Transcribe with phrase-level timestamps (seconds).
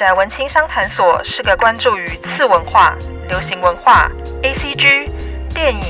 [0.00, 2.96] 宅文青商谈所是个关注于次文化、
[3.28, 4.10] 流行文化、
[4.42, 5.06] ACG、
[5.52, 5.82] 电影、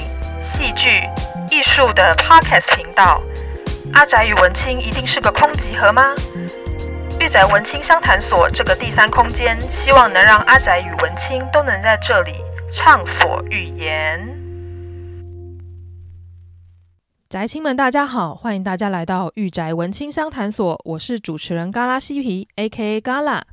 [0.43, 1.05] 戏剧、
[1.49, 3.23] 艺术的 Podcast 频道。
[3.93, 6.13] 阿宅与文青一定是个空集合吗？
[7.21, 12.35] 御宅文青商谈所这个第三空间，希望能让阿宅与文青都能在这里
[12.73, 14.29] 畅所欲言。
[17.29, 23.01] 宅青们，大家好，欢迎大家来到御宅文青商谈所，我是主持人嘎拉西皮，A.K.A.
[23.01, 23.45] 嘎拉。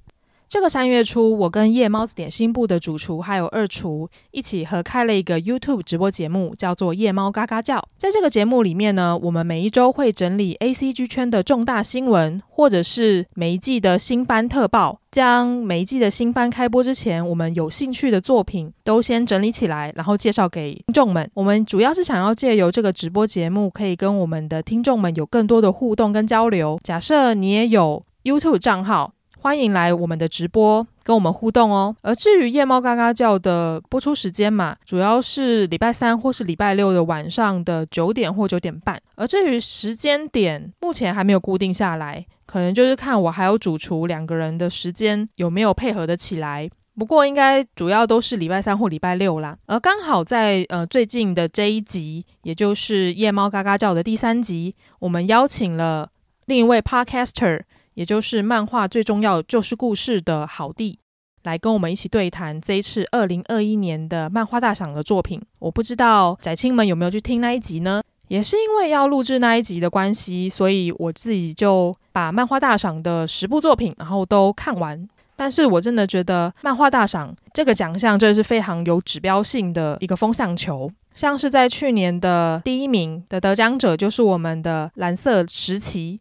[0.49, 7.79] 这个三月初，我跟夜猫子点心部的主厨还有二厨一起合开了一个 YouTube 直播节目，叫做《夜猫嘎嘎叫》。
[7.97, 21.29] 在这个节目里面呢，我们每一周会整理 ACG 圈的重大新闻，或者是每一季的新番特报，将每一季的新番开播之前，我们有兴趣的作品都先整理起来，然后介绍给听众们。
[21.33, 26.79] 我们主要是想要借由这个直播节目，可以跟我们的听众们有更多的互动跟交流。
[26.81, 29.11] 假设你也有 YouTube 账号。
[29.47, 31.95] 欢迎来我们的直播跟我们互动哦。
[32.01, 39.01] 而至于夜猫嘎嘎叫的播出时间嘛，主要是礼拜三或是礼拜六的晚上的九点或九点半。
[39.15, 46.69] 而至于时间点，目前还没有固定下来，可能就是看我还有主厨两个人的时间有没有配合得起来。
[46.97, 49.57] 不过应该主要都是礼拜三或礼拜六啦。
[49.67, 56.09] 而刚好在呃最近的这一集，也就是夜猫嘎嘎叫的第三集，我们邀请了
[56.47, 57.61] 另一位 Podcaster。
[57.97, 60.99] 也就是漫画最重要就是故事的好弟，
[61.41, 65.41] 来跟我们一起对谈这一次二零二一年的漫画大赏的作品。
[65.57, 68.03] 我不知道宅青们有没有去听那一集呢？
[68.27, 75.09] 也是因为要录制那一集的关系，所以我自己就把漫画大赏的十部作品然后都看完。
[75.35, 86.19] 但是我真的觉得漫画大赏这个奖项真的是非常有指标性的一个风向球，像是在去年的第一名的得奖者就是我们的蓝色时期。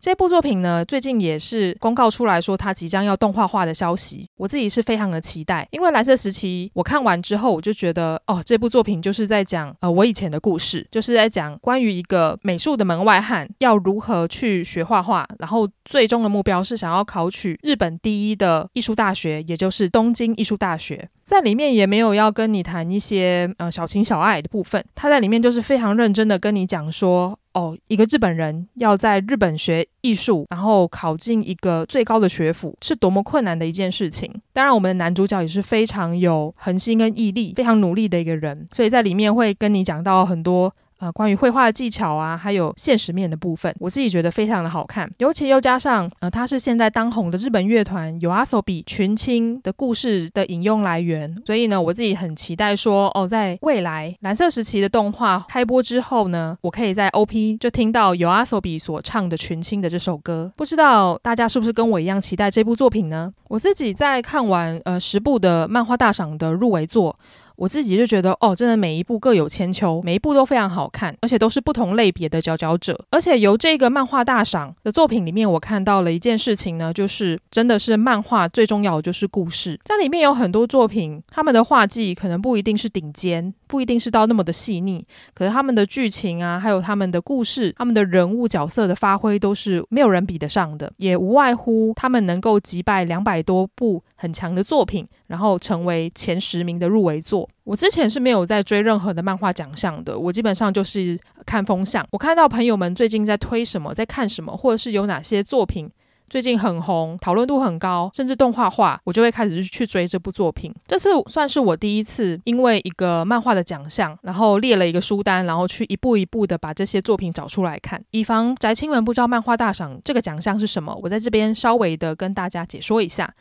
[0.00, 5.66] 这部作品呢，最近也是公告出来说它即将要动画化的消息，我自己是非常的期待。
[5.72, 21.08] 因为蓝色时期我看完之后，我就觉得哦，这部作品就是在讲呃我以前的故事，就是在讲关于一个美术的门外汉要如何去学画画，然后最终的目标是想要考取日本第一的艺术大学，也就是东京艺术大学。
[21.24, 27.36] 在里面也没有要跟你谈一些呃小情小爱的部分，他在里面就是非常认真的跟你讲说。
[27.58, 34.32] 哦，一个日本人要在日本学艺术，然后考进一个最高的学府，是多么困难的一件事情。
[34.52, 40.72] 当然，我们的男主角也是非常有恒心跟毅力，非常努力的一个人，所以在里面会跟你讲到很多。
[40.98, 45.08] 呃，关于绘画的技巧啊，还有现实面的部分，我自己觉得非常的好看。
[45.18, 60.50] 尤其又加上，呃，它是现在当红的日本乐团 YOASOBI 群青的故事的引用来源，所以呢，我自己很期待说，哦，在未来蓝色时期的动画开播之后呢，我可以在 OP 就听到 YOASOBI 所唱的群青的这首歌。
[60.56, 63.32] 不知道大家是不是跟我一样期待这部作品呢？
[63.48, 67.16] 我自己在看完呃十部的漫画大赏的入围作。
[67.58, 72.96] 我自己就觉得，哦，真的每一部各有千秋，每一部都非常好看，而且都是不同类别的佼佼者。
[73.10, 79.78] 而且由这个漫画大赏的作品里面，我看到了一件事情呢，就是真的是漫画最重要的就是故事。
[79.84, 85.04] 在里面有很多作品，他们的画技可能不一定是顶尖，不一定是到那么的细腻，
[85.34, 97.48] 可是他们的剧情啊，还有他们的故事，他们的人物角色的发挥都是没有人比得上的，也无外乎他们能够击败两百多部很强的作品，然后成为前十名的入围作。
[97.62, 102.04] 我之前是没有在追任何的漫画奖项的，我基本上就是看风向。
[102.10, 105.88] 我看到朋友们最近在推什么，在看什么，或者是有哪些作品
[106.28, 110.74] 最近很红，讨论度很高，甚至动画化，我就会开始去追这部作品。
[110.86, 118.02] 这次算是我第一次因为一个漫画的奖项，然后列了一个书单，然后去一步一步的把这些作品找出来看。
[118.10, 123.32] 以防宅青们不知道漫画大赏这个奖项是什么，我在这边稍微的跟大家解说一下。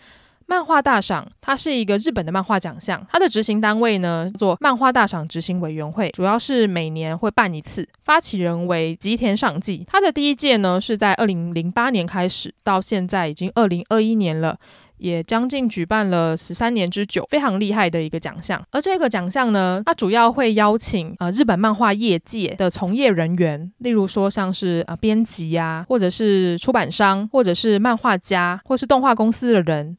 [0.50, 9.84] 漫画大赏，它是一个日本的漫画奖项，它的执行单位呢叫做漫画大赏执行委员会，主要是每年会办一次，发起人为吉田尚纪。
[9.86, 14.58] 它的第一届呢是在二零零八年开始，到现在已经二零二一年了，
[15.00, 18.66] 也将近举办了十三年之久，非常厉害的一个奖项。
[18.72, 29.98] 而这个奖项呢，它主要会邀请呃日本漫画业界的从业人员，例如说像是呃编辑呀，或者是出版商，或者是漫画家，或是动画公司的人。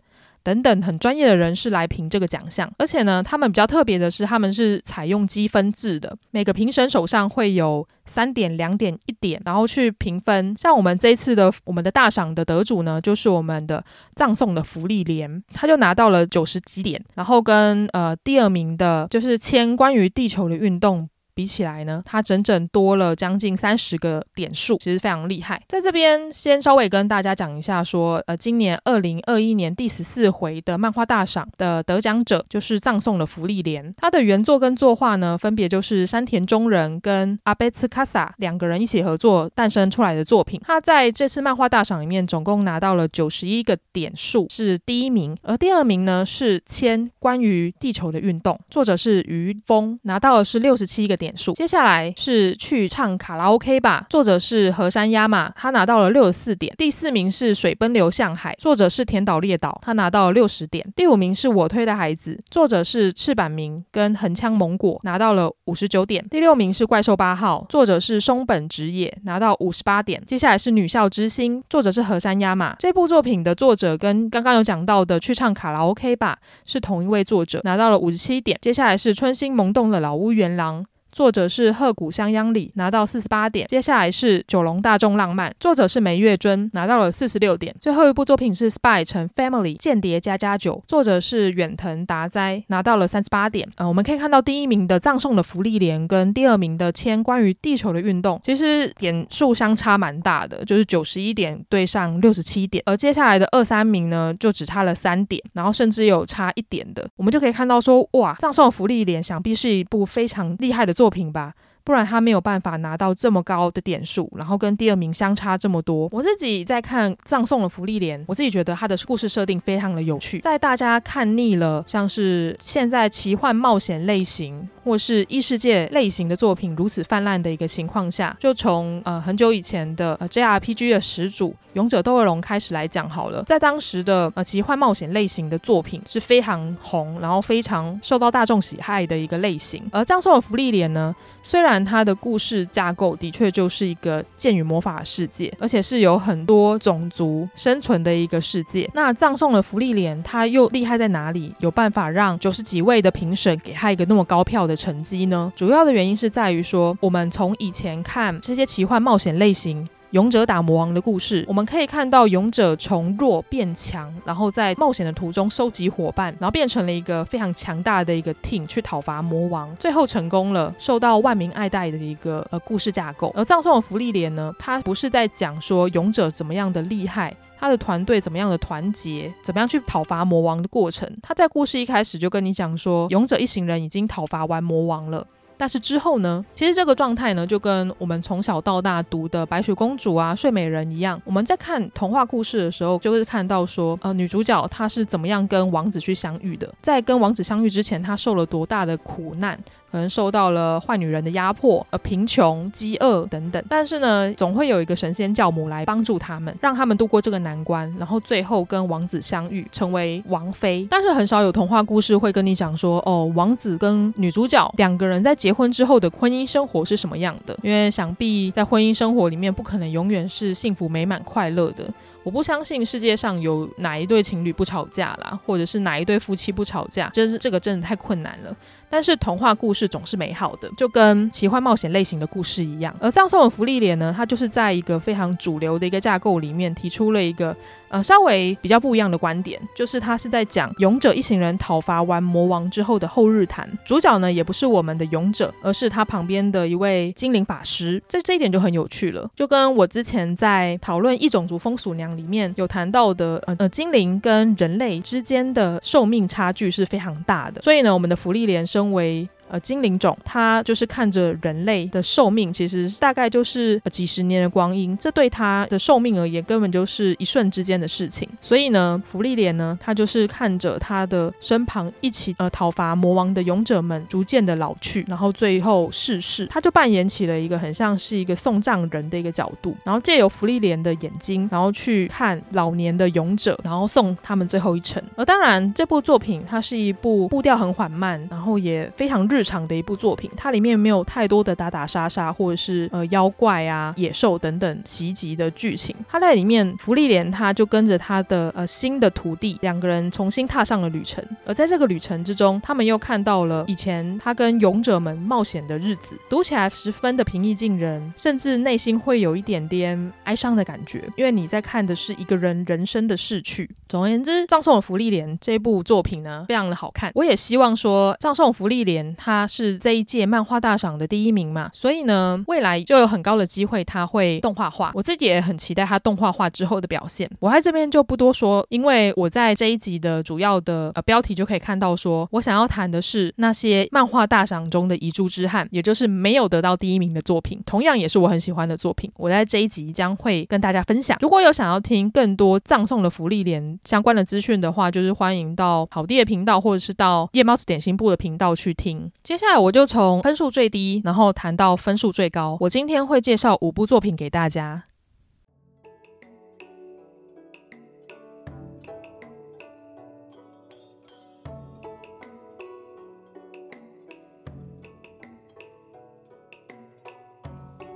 [0.48, 10.54] 等等，很专业的人士来评这个奖项，而且呢，他们比较特别的是，他们是采用积分制的，每个评审手上会有三点、两点、一点，然后去评分。
[10.56, 13.84] 像我们这一次的我们的大赏的得主呢，就是我们的
[14.14, 21.06] 葬送的福利莲，他就拿到了九十几点，然后跟呃第二名的就是签关于地球的运动。
[21.38, 25.62] 比起来呢，它整整多了将近三十个点数，其实非常厉害。
[25.68, 40.60] 在这边先稍微跟大家讲一下说，呃，今年二零二一年第十四回的漫画大赏的得奖者就是葬送了芙莉莲，他的原作跟作画呢，分别就是山田中人跟阿贝茨卡萨两个人一起合作诞生出来的作品。
[40.64, 51.52] 他在这次漫画大赏里面总共拿到了九十一个点数，是第一名，而第二名呢是千关于地球的运动，作者是于峰，拿到的是六十七个点数。
[51.52, 56.74] 接下来是去唱卡拉 OK 吧，作者是河山亚马，他拿到了六十四点。
[56.76, 60.86] 第四名是水奔流向海，作者是田岛列岛，他拿到了六十点。
[60.94, 66.24] 第五名是我推的孩子，作者是赤坂明跟横枪蒙果，拿到了五十九点。
[66.28, 70.22] 第六名是怪兽八号，作者是松本直也，拿到五十八点。
[70.26, 72.74] 接下来是女校之星，作者是河山亚马。
[72.78, 78.58] 这部作品的作者跟刚刚有讲到的去唱卡拉 OK 吧是同一位作者，拿到了五十七点。
[78.60, 80.84] 接下来是春心萌动的老屋原郎。
[81.18, 83.66] 作者是鹤谷香央里，拿到四十八点。
[83.66, 87.74] 接下来是九龙大众浪漫，作者是梅月尊，拿到了四十六点。
[87.80, 93.68] 最后一部作品是 Spy 成 Family 间谍加加九，作者是远藤达哉，拿到了三十八点。
[93.78, 102.80] 呃，我们可以看到第一名的葬送的芙莉莲跟第二名的千关于地球的运动，其实点数相差蛮大的，就是九十一点对上六十七点。
[102.86, 107.04] 而接下来的二三名呢，就只差了三点，然后甚至有差一点的。
[107.16, 111.07] 我们就可以看到说，哇，葬送的芙莉莲想必是一部非常厉害的作。
[111.08, 116.06] 作品吧，不然他没有办法拿到这么高的点数，然后跟第二名相差这么多。
[116.12, 120.40] 我自己在看《葬送了芙莉莲》，我自己觉得他的故事设定非常的有趣。
[120.40, 131.56] 在大家看腻了，像是现在奇幻冒险类型或是异世界类型的作品如此泛滥的一个情况下，就从呃很久以前的呃 JRPG 的始祖。
[131.78, 139.80] 勇者斗恶龙开始来讲好了，在当时的呃奇幻冒险类型的作品是非常红，然后非常受到大众喜爱的一个类型。
[139.92, 148.90] 而葬送的芙莉莲呢，虽然它的故事架构的确就是一个剑与魔法世界，而且是有很多种族生存的一个世界。
[148.92, 151.54] 那葬送的芙莉莲，它又厉害在哪里？
[151.60, 155.52] 有办法让九十几位的评审给他一个那么高票的成绩呢？
[155.54, 159.88] 主要的原因是在于说，我们从以前看这些奇幻冒险类型。
[160.12, 173.30] 勇者打魔王的故事，我们可以看到勇者从弱变强，然后在冒险的途中收集伙伴，然后变成了一个非常强大的一个 team 去讨伐魔王，最后成功了，受到万民爱戴的一个呃故事架构。
[173.36, 181.06] 而葬送的芙莉莲呢，它不是在讲说勇者怎么样的厉害，他的团队怎么样的团结，怎么样去讨伐魔王的过程。
[181.22, 185.26] 他在故事一开始就跟你讲说，勇者一行人已经讨伐完魔王了。
[185.58, 191.20] 但是之后呢，其实这个状态呢，就跟我们从小到大读的白雪公主啊、睡美人一样。
[191.24, 199.58] 我们在看童话故事的时候，就会看到说，呃，女主角她是怎么样跟王子去相遇的，在跟王子相遇之前，她受了多大的苦难。
[199.90, 210.86] 可能受到了坏女人的压迫，呃，贫穷、饥饿等等，但是呢，总会有一个神仙教母来帮助他们，让他们度过这个难关，然后最后跟王子相遇，成为王妃。
[210.90, 217.58] 但是很少有童话故事会跟你讲说，哦，王子跟女主角两个人在结婚之后的婚姻生活是什么样的？
[217.62, 221.84] 因为想必在婚姻生活里面，不可能永远是幸福美满、快乐的。
[222.24, 228.54] 我不相信世界上有哪一对情侣不吵架啦，或者是哪一对夫妻不吵架，真是这个真的太困难了。
[228.90, 232.94] 但是童话故事总是美好的，就跟奇幻冒险类型的故事一样。
[233.00, 237.54] 而葬送的芙莉莲呢，它就是在一个非常主流的一个架构里面提出了一个
[237.88, 243.68] 呃稍微比较不一样的观点，就是它是在讲勇者一行人讨伐完魔王之后的后日谈。
[243.84, 248.02] 主角呢也不是我们的勇者，而是他旁边的一位精灵法师。
[248.08, 257.60] 这这一点就很有趣了，就跟我之前在讨论异种族风俗娘里面有谈到的，呃呃，精灵跟人类之间的寿命差距是非常大的。
[257.62, 268.28] 所以呢，我们的福利连是身为呃，精灵种，它就是看着人类的寿命，其实大概就是几十年的光阴，这对它的寿命而言，根本就是一瞬之间的事情。
[268.40, 285.02] 所以呢，芙莉莲呢，它就是看着他的身旁一起呃讨伐魔王的勇者们逐渐的老去，然后最后逝世，他就扮演起了一个很像是一个送葬人的一个角度，然后借由芙莉莲的眼睛，然后去看老年的勇者，然后送他们最后一程。
[285.16, 289.37] 而当然，这部作品它是一部步调很缓慢，然后也非常日。
[289.38, 295.94] 日常的一部作品，它里面没有太多的打打杀杀，或者是呃妖怪啊、野兽等等袭击的剧情。
[296.08, 301.24] 它在里面，芙莉莲他就跟着他的呃新的徒弟两个人重新踏上了旅程。
[301.46, 313.70] 而在这个旅程之中，他们又看到了以前他跟勇者们冒险的日子，读起来十分的平易近人，甚至内心会有一点点哀伤的感觉，因为你在看的是一个人人生的逝去。
[313.88, 317.12] 总而言之，葬送的芙莉莲这部作品呢，非常的好看。
[317.14, 324.90] 我也希望说，葬送的芙莉莲他是这一届漫画大赏的第一名嘛，所以呢，未来就有很高的机会他会动画化。
[324.94, 327.30] 我自己也很期待他动画化之后的表现。
[327.38, 339.12] 我在这边就不多说，因为我在这一集的主要的呃标题就可以看到说，我想要谈的是那些漫画大赏中的遗珠之憾，也就是没有得到第一名的作品，同样也是我很喜欢的作品。
[339.18, 341.18] 我在这一集将会跟大家分享。
[341.20, 349.12] 如果有想要听更多葬送的福利连相关的资讯的话，就是欢迎到好弟的频道，或者是到夜猫子点心部的频道去听。
[349.22, 352.56] 接下来我就从分数最低，然后谈到分数最高。
[352.60, 354.84] 我今天会介绍五部作品给大家。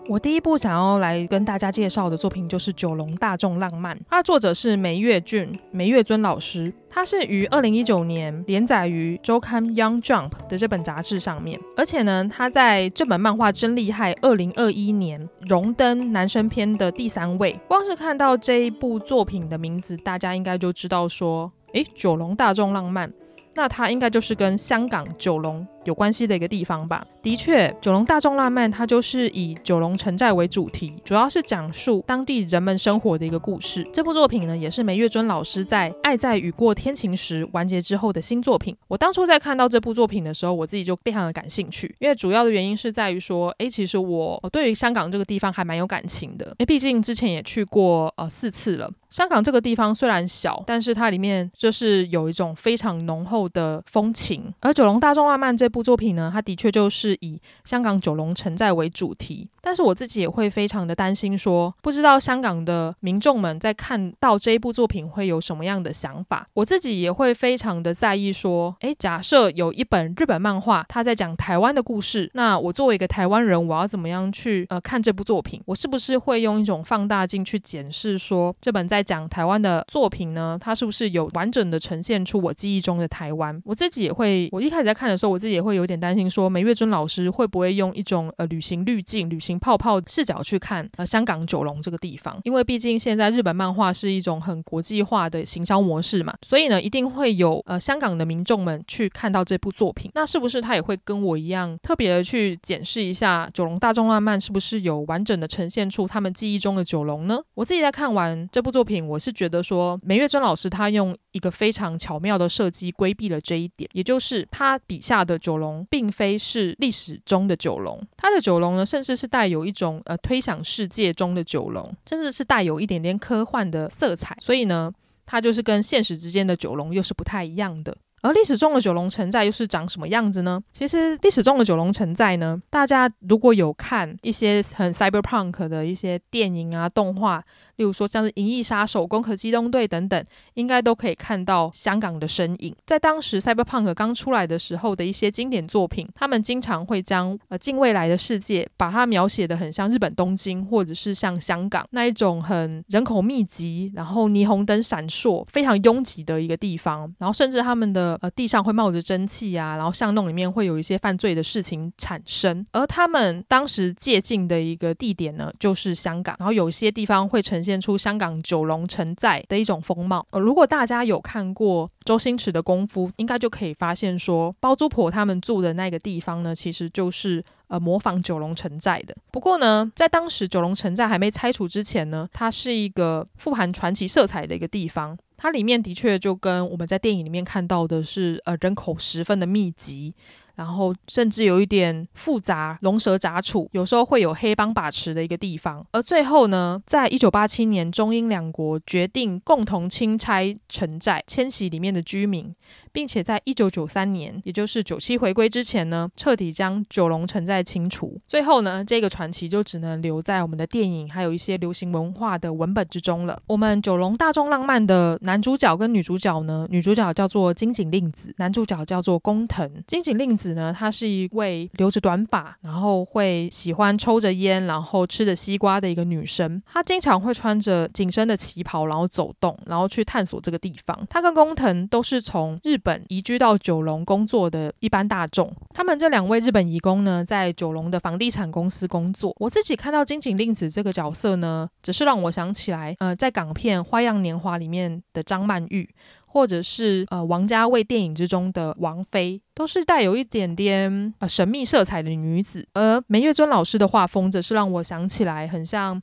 [0.08, 17.58] 我第一部想要来跟大家介绍的作品就是《九龙大众浪漫》，它的作者是梅月俊、梅月尊老师，他是于二零一九年连载于周刊《Young Jump》的这本杂志上面，而且呢，他在这本漫画真厉害，二零二一年荣登男生篇的第三位。
[17.68, 23.08] 光是看到这一部作品的名字，大家应该就知道说，诶，《九龙大众浪漫》，
[23.54, 27.06] 那它应该就是跟香港九龙有关系的一个地方吧。
[27.22, 33.86] 的确，九龙大众浪漫它就是以九龙城寨为主题，主要是讲述当地人们生活的一个故事。
[33.92, 38.76] 这部作品呢，也是梅月尊老师在《爱在雨过天晴时》完结之后的新作品。
[38.88, 48.90] 我当初在看到这部作品的时候，我自己就非常的感兴趣，因为主要的原因是在于说，诶，其实我对于香港这个地方还蛮有感情的，诶，毕竟之前也去过呃四次了。
[49.10, 54.52] 香港这个地方虽然小，但是它里面就是有一种非常浓厚的风情。
[54.60, 66.46] 而九龙大众浪漫这部作品呢，它的确就是以香港九龙城寨为主题，但是我自己也会非常的担心说，说不知道香港的民众们在看到这一部作品会有什么样的想法。
[66.54, 75.60] 我自己也会非常的在意说，诶，假设有一本日本漫画，它在讲台湾的故事，那我作为一个台湾人，我要怎么样去呃看这部作品？
[75.66, 83.60] 我是不是会用一种放大镜去检视说，这本在讲台湾的作品呢，它是不是有完整的呈现出我记忆中的台湾？
[83.64, 86.28] 我自己也会，我一开始在看的时候，我自己会有点担心。
[86.28, 92.40] 说梅月尊老师会不会用一种呃旅行滤镜、旅行泡泡视角去看呃香港九龙这个地方？
[92.44, 100.10] 因为毕竟现在日本漫画是一种很国际化的行销模式嘛，所以呢，一定会有呃香港的民众们去看到这部作品。
[100.14, 107.38] 那是不是他也会跟我一样特别的去检视一下九龙大众浪漫是不是有完整的呈现出他们记忆中的九龙呢？
[107.54, 124.92] 我自己在看完这部作品，我是觉得说梅月尊老师他用一个非常巧妙的设计规避了这一点，也就是他笔下的九龙并非是历史中的九龙，他的九龙呢，甚至是带有一种呃推想世界中的九龙，甚至是带有一点点科幻的色彩，所以呢，
[125.26, 127.96] 它就是跟现实之间的九龙又是不太一样的。
[128.22, 130.62] 而历史中的九龙城寨又是长什么样子呢？
[130.72, 137.44] 其实历史中的九龙城寨呢，大家如果有看一些很 cyberpunk 的一些电影啊、动画。
[137.76, 140.24] 例如说，像是《银翼杀手》《攻壳机动队》等等，
[140.54, 142.72] 应该都可以看到香港的身影。
[142.86, 157.12] 在当时 Cyberpunk 刚出来的时候的一些经典作品，他们经常会将呃近未来的世界，把它描写的很像日本东京，或者是像香港那一种很人口密集，然后霓虹灯闪烁、非常拥挤的一个地方。
[157.18, 162.64] 然后甚至他们的呃地上会冒着蒸汽啊，然后巷弄里面会有一些犯罪的事情产生。
[162.70, 166.36] 而他们当时借镜的一个地点呢，就是香港。
[166.38, 167.72] 然后有些地方会呈现。
[167.72, 170.26] 现出香港九龙城寨的一种风貌。
[170.30, 179.16] 呃，如果大家有看过周星驰的功夫，应该就可以发现说，包租婆他们住的那个地方呢，其实就是呃模仿九龙城寨的。
[179.30, 185.16] 不过呢，在当时九龙城寨还没拆除之前呢，它是一个富含传奇色彩的一个地方。
[185.42, 190.14] 它里面的确就跟我们在电影里面看到的是，呃，人口十分的密集。
[190.54, 195.84] 然后甚至有一点复杂，龙蛇杂处，有时候会有黑帮把持的一个地方。
[195.92, 202.54] 而最后呢，在一九八七年，中英两国决定共同清拆城寨，迁徙里面的居民。
[202.92, 208.18] 并且在一九九三年，也就是九七回归之前呢，彻底将九龙城寨清除。
[208.26, 213.40] 最后呢，这个传奇就只能留在我们的电影，还有一些流行文化的文本之中了。
[213.46, 219.70] 我们九龙大众浪漫的男主角跟女主角呢，女主角叫做金井令子，男主角叫做工藤。
[219.86, 226.62] 金井令子呢，她是一位留着短发，然后会喜欢抽着烟，然后吃着西瓜的一个女生。
[226.66, 231.06] 她经常会穿着紧身的旗袍，然后走动，然后去探索这个地方。
[231.08, 239.34] 她跟工藤都是从日本移居到九龙工作的一般大众，他们这两位日本移工呢，在九龙的房地产公司工作。
[239.38, 245.88] 我自己看到金井令子这个角色呢，只是让我想起来，呃，在港片《花样年华》里面的张曼玉。
[246.34, 252.66] 或者是呃王家卫电影之中的王菲，都是带有一点点呃神秘色彩的女子。
[252.72, 256.00] 而梅月尊老师的画风，则是让我想起来很像。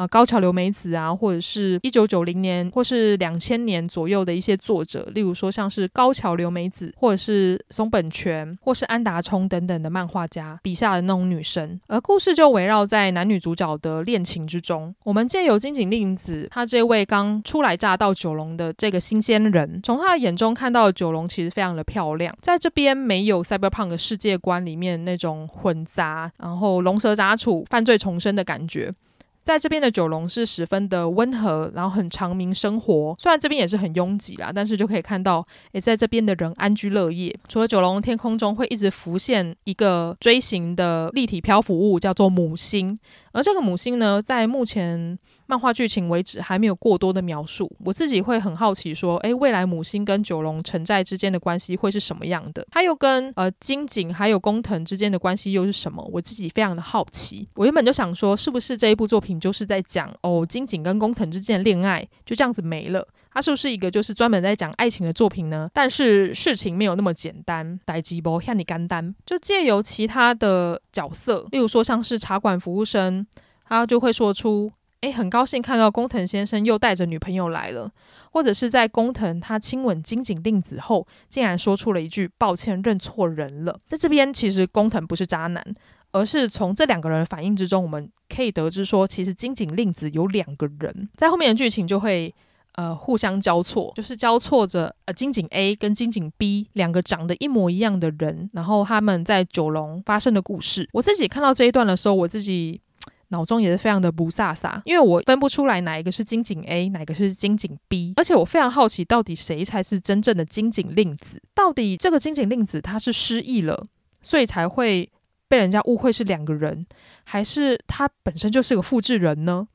[0.00, 11.78] 呃，高桥留美子啊，或者是一九九零年或是两千年左右的一些作者，例如说像是高桥留美子，或者是松本泉，或是安达充等等的漫画家笔下的那种女生。
[11.86, 14.94] 而故事就围绕在男女主角的恋情之中。
[15.04, 28.94] 我们借由金井令子，她这位刚初来乍到九龙的这个新鲜人，从她的眼中看到九龙其实非常的漂亮，在这边没有 cyberpunk 的世界观里面那种混杂，然后龙蛇杂处、犯罪丛生的感觉。
[29.42, 33.14] 在这边的九龙是十分的温和，然后很长民生活。
[33.18, 37.34] 虽然这边也是很拥挤啦，但是就可以看到，诶，在这边的人安居乐业。
[37.48, 42.98] 除了九龙，天空中会一直浮现一个锥形的立体漂浮物，叫做母星。
[43.32, 47.70] 而这个母星呢，在目前漫画剧情为止还没有过多的描述。
[47.84, 52.66] 我自己会很好奇，说，诶，未来母星跟九龙城寨之间的关系会是什么样的？
[52.70, 56.02] 它又跟呃金井还有工藤之间的关系又是什么？
[56.12, 57.48] 我自己非常的好奇。
[57.54, 63.06] 我原本就想说，是不是这一部作品就是在讲哦金井跟工藤之间的恋爱就这样子没了？
[63.32, 65.70] 它是不是一个就是专门在讲爱情的作品呢？
[65.72, 73.24] 但是事情没有那么简单，代志无遐尔简单，就借由其他的角色，例如说像是茶馆服务生，
[73.64, 74.72] 他就会说出，
[75.02, 77.88] 诶，很高兴看到工藤先生又带着女朋友来了，
[78.32, 83.78] 或者是在工藤他亲吻金井令子后，竟然说出了一句抱歉，认错人了。
[83.86, 85.64] 在这边其实工藤不是渣男，
[86.10, 92.34] 而是从这两个人反应之中，我们可以得知说，其实金井令子有两个人，在后面的剧情就会。
[92.74, 100.88] 呃，互相交错，就是交错着呃，金井 A 跟金井 B 两个长得一模一样的人，然后他们在九龙发生的故事。
[100.92, 102.80] 我自己看到这一段的时候，我自己
[103.28, 111.40] 脑中也是非常的不飒飒，因为我分不出来哪一个是金井 A，哪个是金井 B，而且我非常好奇，到底谁才是真正的金井令子？
[111.54, 113.86] 到底这个金井令子他是失忆了，
[114.22, 115.10] 所以才会
[115.48, 116.86] 被人家误会是两个人，
[117.24, 119.68] 还是他本身就是个复制人呢？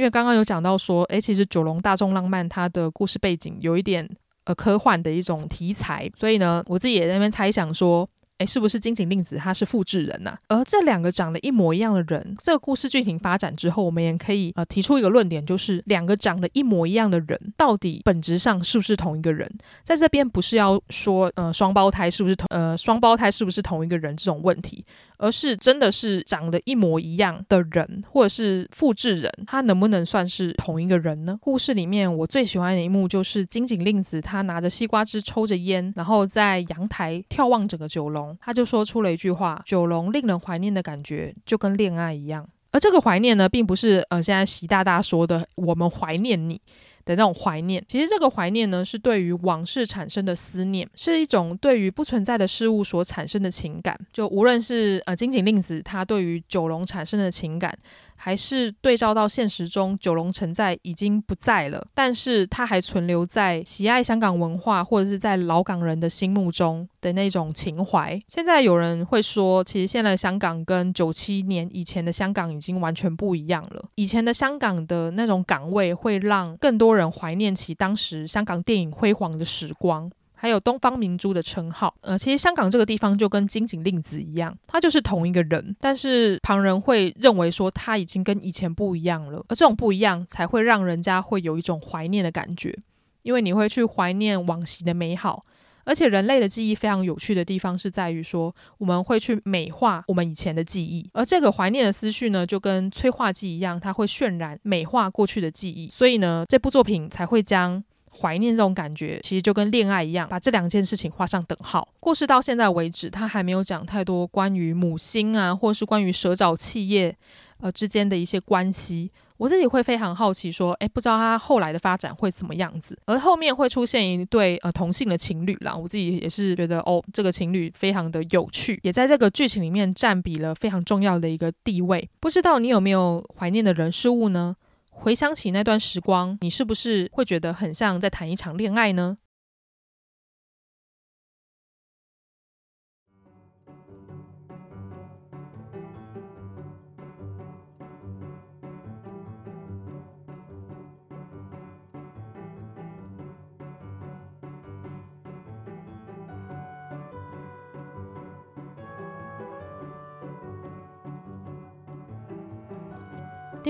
[0.00, 4.08] 因为刚刚有讲到说，诶，其实九龙大众浪漫它的故事背景有一点
[4.44, 8.08] 呃科幻的一种题材，所以呢，我自己也在那边猜想说。
[8.40, 19.46] 哎，是不是金井令子他是复制人呐、而这两个长得一模一样的人，这个故事剧情发展之后，我们也可以呃提出一个论点，就是两个长得一模一样的人，到底本质上是不是同一个人？
[19.84, 24.82] 在这边不是要说呃双胞胎是不是同呃双胞胎是不是同一个人这种问题，
[25.18, 31.36] 而是真的是长得一模一样的人，或者是复制人，他能不能算是同一个人呢？
[31.42, 38.29] 故事里面我最喜欢的一幕就是金井令子他拿着西瓜汁抽着烟，然后在阳台眺望整个九龙。
[38.40, 46.60] 他就说出了一句话：“九龙令人怀念的感觉，就跟恋爱一样。”而这个怀念呢，并不是呃现在习大大说的“我们怀念你”
[47.04, 47.84] 的那种怀念。
[47.88, 53.98] 其实这个怀念呢，是对于往事产生的思念，是一种对于不存在的事物所产生的情感。
[54.12, 57.76] 就无论是呃金井令子他对于九龙产生的情感。
[58.22, 68.22] 还是对照到现实中，九龙城寨已经不在了，但是它还存留在喜爱香港文化或者是在老港人的心目中的那种情怀。
[68.28, 73.88] 现在有人会说，其实现在的香港跟九七年以前的香港已经完全不一样了。
[73.94, 80.10] 以前的香港的那种港味，会让更多人怀念起当时香港电影辉煌的时光。
[80.42, 92.74] 还有东方明珠的称号，呃，其实香港这个地方就跟金井令子一样，他就是同一个人，但是旁人会认为说他已经跟以前不一样了，而这种不一样才会让人家会有一种怀念的感觉，
[93.20, 95.44] 因为你会去怀念往昔的美好，
[95.84, 107.84] 而且人类的记忆非常有趣的地方是在于说，我们会去美化我们以前的记忆，而这个怀念的思绪呢，就跟催化剂一样，它会渲染美化过去的记忆，所以呢，这部作品才会将。
[108.10, 111.86] 怀念这种感觉，其实就跟恋爱一样，把这两件事情画上等号。
[112.00, 117.16] 故事到现在为止，他还没有讲太多关于母星啊，或是关于蛇沼企业
[117.60, 119.10] 呃之间的一些关系。
[119.36, 122.94] 我自己会非常好奇，说，诶，不知道他后来的发展会怎么样子？
[123.06, 132.06] 而后面会出现一对呃同性的情侣啦，我自己也是觉得，哦，这个情侣非常的有趣，也在这个剧情里面占比了非常重要的一个地位。
[132.20, 134.54] 不知道你有没有怀念的人事物呢？
[135.02, 139.16] 回想起那段时光，你是不是会觉得很像在谈一场恋爱呢？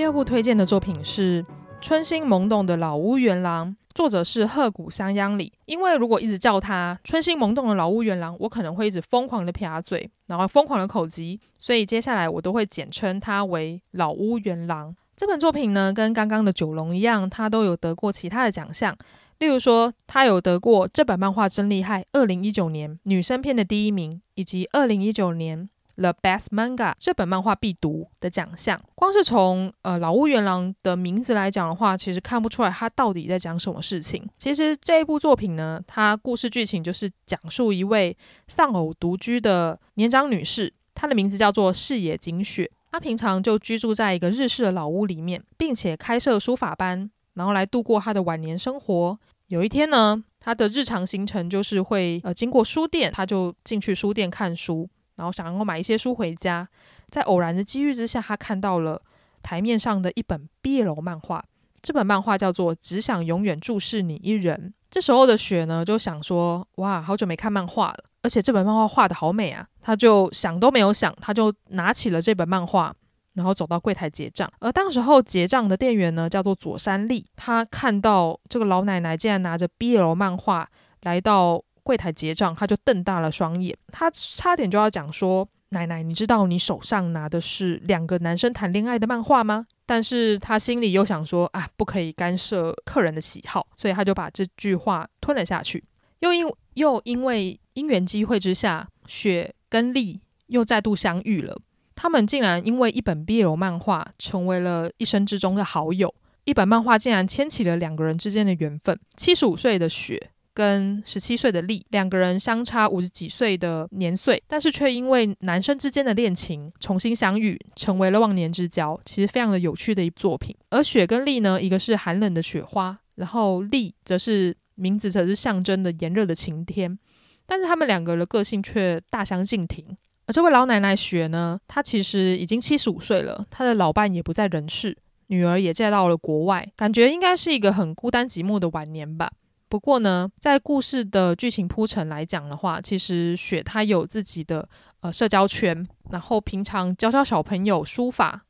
[0.01, 1.45] 第二部推荐的作品是
[1.79, 5.53] 《春心萌动的老屋原狼》，作者是鹤谷香央里。
[5.67, 14.97] 因为如果一直叫他春心萌动的老屋原郎，我可能会一直疯狂的撇嘴，然后疯狂的口疾，所以接下来我都会简称他为老屋原狼。
[15.15, 18.97] 这本作品呢，跟刚刚的九龙一样，他都有得过其他的奖项。
[19.39, 28.81] 例如说，他有得过这本漫画真厉害，二零一九年女生篇的第一名，以及二零一九年 The Best Manga 这本漫画必读的奖项。
[28.95, 34.27] 光是从呃老屋原郎的名字来讲的话，其实看不出来他到底在讲什么事情。
[34.39, 38.17] 其实这一部作品呢，它故事剧情就是讲述一位
[38.49, 42.71] 丧偶独居的年长女士，她的名字叫做视野景雪。
[42.91, 47.11] 她平常就居住在一个日式的老屋里面，并且开设书法班。
[47.35, 49.19] 然后来度过她的晚年生活。
[49.47, 54.89] 有一天呢，她的日常行程就是会呃经过书店，她就进去书店看书，
[55.21, 56.67] 然后想要买一些书回家。
[57.11, 58.99] 在偶然的机遇之下，他看到了
[59.43, 61.45] 台面上的一本 BL 漫画。
[61.83, 64.57] 这本漫画叫做《只想永远注视你一人》。
[64.91, 69.67] 这时候的雪呢就想说：哇，好久没看漫画了，而且这本漫画画得好美啊！
[69.83, 72.95] 他就想都没有想，他就拿起了这本漫画。
[73.35, 77.25] 然后走到柜台结账，而当时候结账的店员呢，叫做佐山丽。
[77.37, 80.69] 他看到这个老奶奶竟然拿着 BL 漫画
[81.03, 83.77] 来到柜台结账，他就瞪大了双眼。
[83.91, 95.83] 他差点就要讲说：“奶奶，你知道你手上拿的是两个男生谈恋爱的漫画吗？”但是他心里又想说：“啊，不可以干涉客人的喜好。”所以他就把这句话吞了下去。
[96.21, 101.59] 又因又因为因缘机会之下，雪跟丽又再度相遇了。
[101.97, 106.15] 他们竟然因为一本 BL 漫画成为了一生之中的好友。
[106.45, 108.99] 一本漫画竟然牵起了两个人之间的缘分。
[109.17, 119.01] 七十五岁的雪跟十七岁的丽，两个人相差五十几岁的年岁，但是却因为男生之间的恋情重新相遇，成为了忘年之交。
[119.07, 120.55] 其实非常的有趣的一部作品。
[120.69, 126.99] 而雪跟丽呢，一个是寒冷的雪花，然后丽则是名字则是象征的炎热的晴天。
[127.47, 129.97] 但是他们两个的个性却大相径庭。
[130.27, 134.95] 而这位老奶奶雪呢，她其实已经七十五岁了，她的老伴也不在人世，
[135.29, 139.33] 女儿也嫁到了国外，感觉应该是一个很孤单寂寞的晚年吧。
[139.71, 144.69] 不过呢，在故事的剧情铺陈来讲的话，其实雪她有自己的
[145.01, 148.43] 呃社交圈，然后平常教教小朋友书法。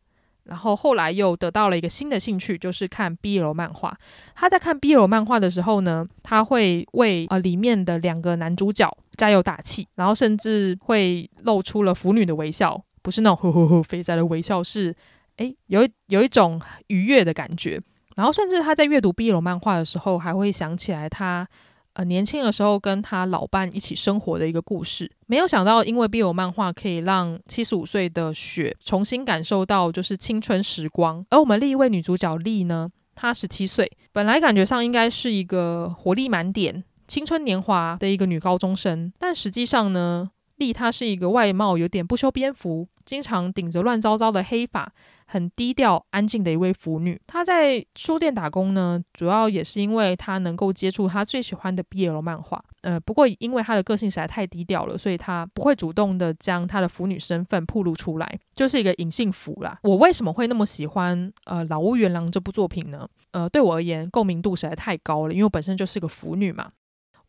[0.44, 3.96] 然后后来又得到了一个新的兴趣，就是看 BL 漫画。
[4.35, 14.92] 他在看 BL 漫画的时候呢，他会为呃里面的两个男主角加油打气，然后甚至会露出了腐女的微笑，不是那种 呵呵呵肥宅的微笑，是
[15.37, 17.78] 诶有一有一种愉悦的感觉。
[18.20, 21.48] 然后甚至他在阅读 BL 漫画的时候，还会想起来他。
[21.94, 31.26] 呃，年轻的时候跟他老伴一起生活的一个故事，没有想到因为 BL 漫画可以让七十五岁的雪重新感受到就是青春时光。
[31.30, 44.92] 而我们另一位女主角丽呢，她十七岁，本来感觉上应该是一个活力满点、青春年华的一个女高中生，但实际上呢，丽她是一个外貌有点不修边幅，经常顶着乱糟糟的黑发。
[45.31, 52.61] 很低调、安静的一位腐女，她在书店打工呢，主要也是因为她能够接触她最喜欢的 BL 漫画。
[52.81, 59.79] 呃，不过因为她的个性实在太低调了，所以她不会主动的将她的腐女身份暴露出来，就是一个隐性腐啦。
[59.85, 63.07] 我为什么会那么喜欢呃《老屋原狼》这部作品呢？
[63.31, 66.73] 呃，对我而言，共鸣度实在太高了，因为我本身就是个腐女嘛。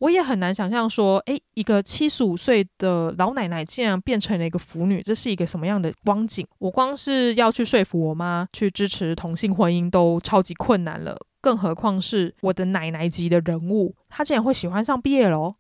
[0.02, 6.44] 我也很难想象说，诶，一个七十五岁的老奶奶竟然变成了一个腐女，这是一个什么样的光景？
[6.58, 15.54] 我光是要去说服我妈去支持同性婚姻都超级困难了，更何况是我的奶奶级的人物，她竟然会喜欢上 BL，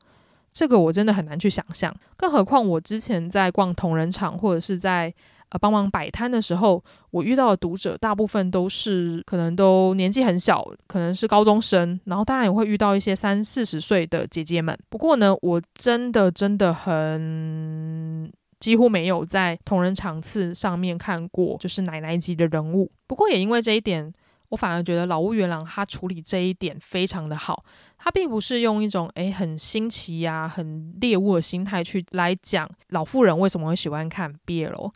[0.52, 1.96] 这个我真的很难去想象。
[2.18, 5.14] 更何况我之前在逛同人场或者是在。
[5.52, 14.78] 呃，帮忙摆摊的时候，我遇到的读者大部分都是可能都年纪很小，可能是高中生，然后当然也会遇到一些三四十岁的姐姐们。
[14.90, 22.90] 不过呢，我真的真的很几乎没有在同人场次上面看过就是奶奶级的人物。
[23.06, 24.14] 不过也因为这一点，
[24.48, 27.66] 我反而觉得老屋原朗他处理这一点非常的好。
[27.98, 34.92] 他并不是用一种诶很新奇呀、很猎物的心态去来讲老妇人为什么会喜欢看 BL。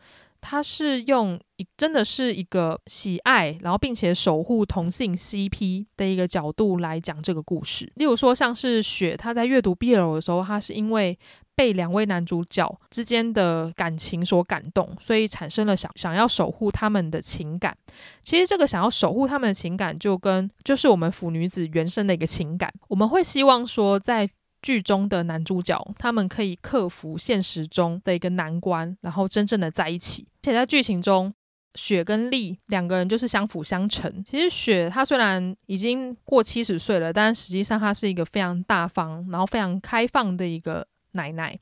[0.48, 7.92] 他是用一真的是一个喜爱，然后并且守护同性 CP 的一个角度来讲这个故事。
[7.96, 11.18] 例如说，像是雪，他在阅读 BL 的时候，他是因为
[11.56, 17.76] 被两位男主角之间的感情所感动，所以产生了想想要守护他们的情感。
[18.22, 22.72] 其实这个想要守护他们的情感，就跟就是我们腐女子原生的一个情感。
[22.88, 24.30] 我们会希望说，在
[24.66, 30.26] 剧中的男主角，他们可以克服现实中的一个难关，然后真正的在一起。
[30.42, 31.32] 而且在剧情中，
[31.76, 34.12] 雪跟丽两个人就是相辅相成。
[34.28, 41.60] 其实雪她虽然已经过七十岁了，但实际上她是一个非常大方，然后非常开放的一个奶奶。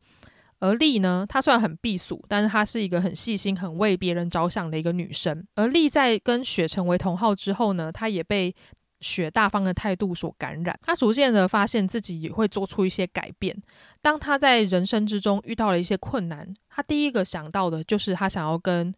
[0.59, 5.45] 而丽呢，她虽然很避俗，但是她是一个很细心、很为别人着想的一个女生。
[5.55, 8.55] 而丽在跟雪成为同好之后呢，她也被
[9.03, 13.55] 雪大方的态度所感染，他逐渐的发现自己也会做出一些改变。
[14.01, 18.95] 当他在人生之中遇到了一些困难，他第一个想到的就是他想要跟。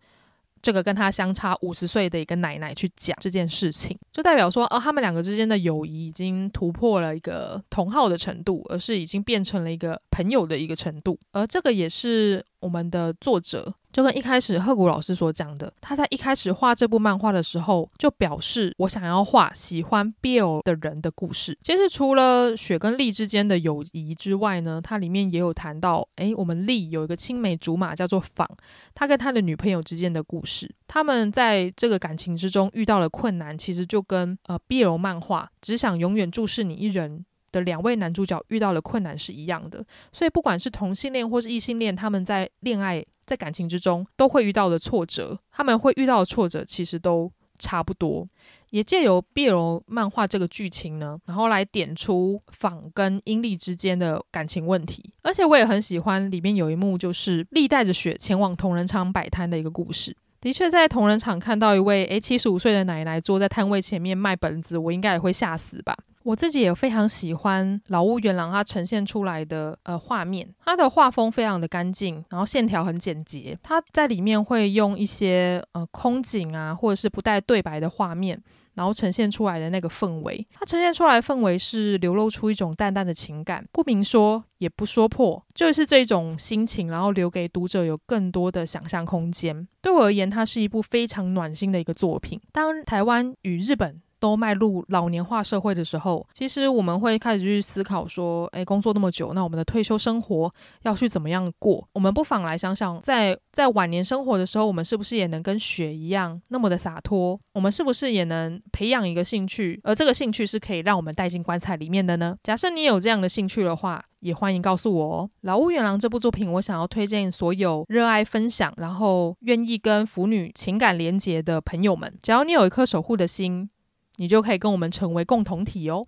[0.62, 13.72] 这个跟他相差五十岁的一个奶奶去讲这件事情，就代表说，哦，他们两个之间的友谊已经突破了一个同好的程度，而是已经变成了一个朋友的一个程度，而这个也是我们的作者。
[13.94, 21.58] 就跟一开始贺古老师所讲的，他在一开始画这部漫画的时候，就表示我想要画喜欢 Bill 的人的故事。
[21.62, 28.50] 其实除了雪跟丽之间的友谊之外呢，它里面也有谈到，哎，我们丽有一个青梅竹马叫做仿，
[28.94, 30.70] 他跟他的女朋友之间的故事。
[30.90, 39.84] 他们在这个感情之中遇到了困难，其实就跟呃 Bill 漫画只想永远注视你一人的两位男主角遇到的困难是一样的。
[40.12, 43.04] 所以不管是同性恋或是异性恋，他们在恋爱。
[43.26, 48.24] 在感情之中都会遇到的挫折，他们会遇到的挫折其实都差不多。
[48.70, 55.10] 也借由 BL 漫画这个剧情呢，然后来点出昉跟英利之间的感情问题。
[55.24, 60.16] 而且我也很喜欢里面有一幕，就是莉带着雪前往同仁场摆摊的一个故事。
[60.46, 65.98] 的确，在同仁场看到一位诶七十五岁的奶奶坐在摊位前面卖本子，我应该也会吓死吧。
[66.22, 73.58] 我自己也非常喜欢老屋元郎他呈现出来的呃画面，他的画风非常的干净，然后线条很简洁。
[73.64, 78.40] 他在里面会用一些呃空景啊，或者是不带对白的画面，
[78.76, 80.46] 然后呈现出来的那个氛围。
[80.52, 89.68] 它呈现出来的氛围是流露出一种淡淡的情感，不明说也不说破，就是这种心情，然后留给读者有更多的想象空间。
[89.82, 92.40] 对我而言，它是一部非常暖心的一个作品。
[92.52, 101.86] 当台湾与日本都迈入老年化社会的时候，其实我们会开始去思考说，诶，工作那么久，那我们的退休生活要去怎么样过？
[101.94, 107.40] 我们不妨来想想，在在晚年生活的时候，我们是不是也能跟雪一样那么的洒脱？
[107.54, 112.36] 我们是不是也能培养一个兴趣，而这个兴趣是可以让我们带进棺材里面的呢？
[112.44, 115.30] 假设你有这样的兴趣的话，也欢迎告诉我哦。
[115.42, 123.70] 老屋原郎这部作品，我想要推荐所有热爱分享，然后愿意跟腐女情感连结的朋友们，只要你有一颗守护的心。
[124.18, 126.08] 你就可以跟我们成为共同体哦。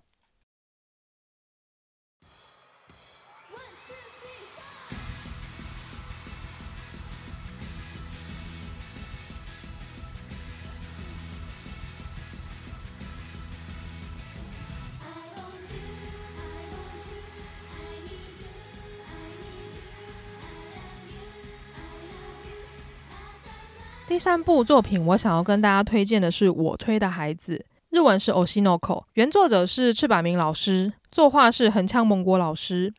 [24.06, 27.64] 第三部作品，我想要跟大家推荐的是《我推的孩子》。
[27.90, 32.92] 日文是 Oshinoko，原作者是赤坂明老师，作画是横枪蒙国老师。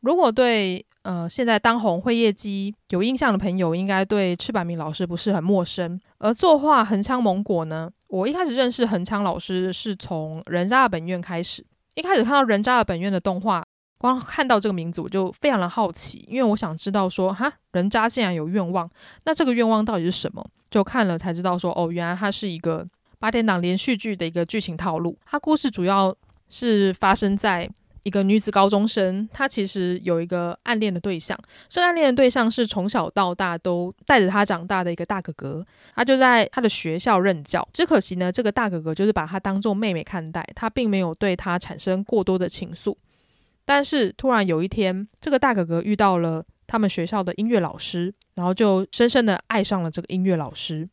[0.00, 5.98] 如果对呃现在当红辉夜姬有印象的朋友，应该对赤坂明老师不是很陌生。
[6.18, 11.64] 而作画横枪蒙国呢，我一开始认识横枪老师是从人渣的本愿开始。
[11.94, 13.64] 一开始看到人渣的本愿的动画，
[13.96, 18.88] 光看到这个名字我就非常的好奇，因为我想知道说哈人渣竟然有愿望，
[19.24, 20.46] 那这个愿望到底是什么？
[20.68, 22.86] 就看了才知道说哦，原来他是一个。
[23.18, 26.14] 八点档连续剧的一个剧情套路，它故事主要
[26.48, 27.68] 是发生在
[28.02, 31.36] 一个女子高中生，她其实有一个暗恋的对象，
[31.68, 37.66] 这暗恋的对象是从小到大都带着她长大的一个大哥哥，他就在他的学校任教。
[37.72, 42.94] 只可惜呢，这个大哥哥就是把她当做妹妹看待，他并没有对她产生过多的情愫。
[43.64, 50.88] 但是突然有一天，这个大哥哥遇到了他们学校的音乐老师，然后就深深的爱上了这个音乐老师。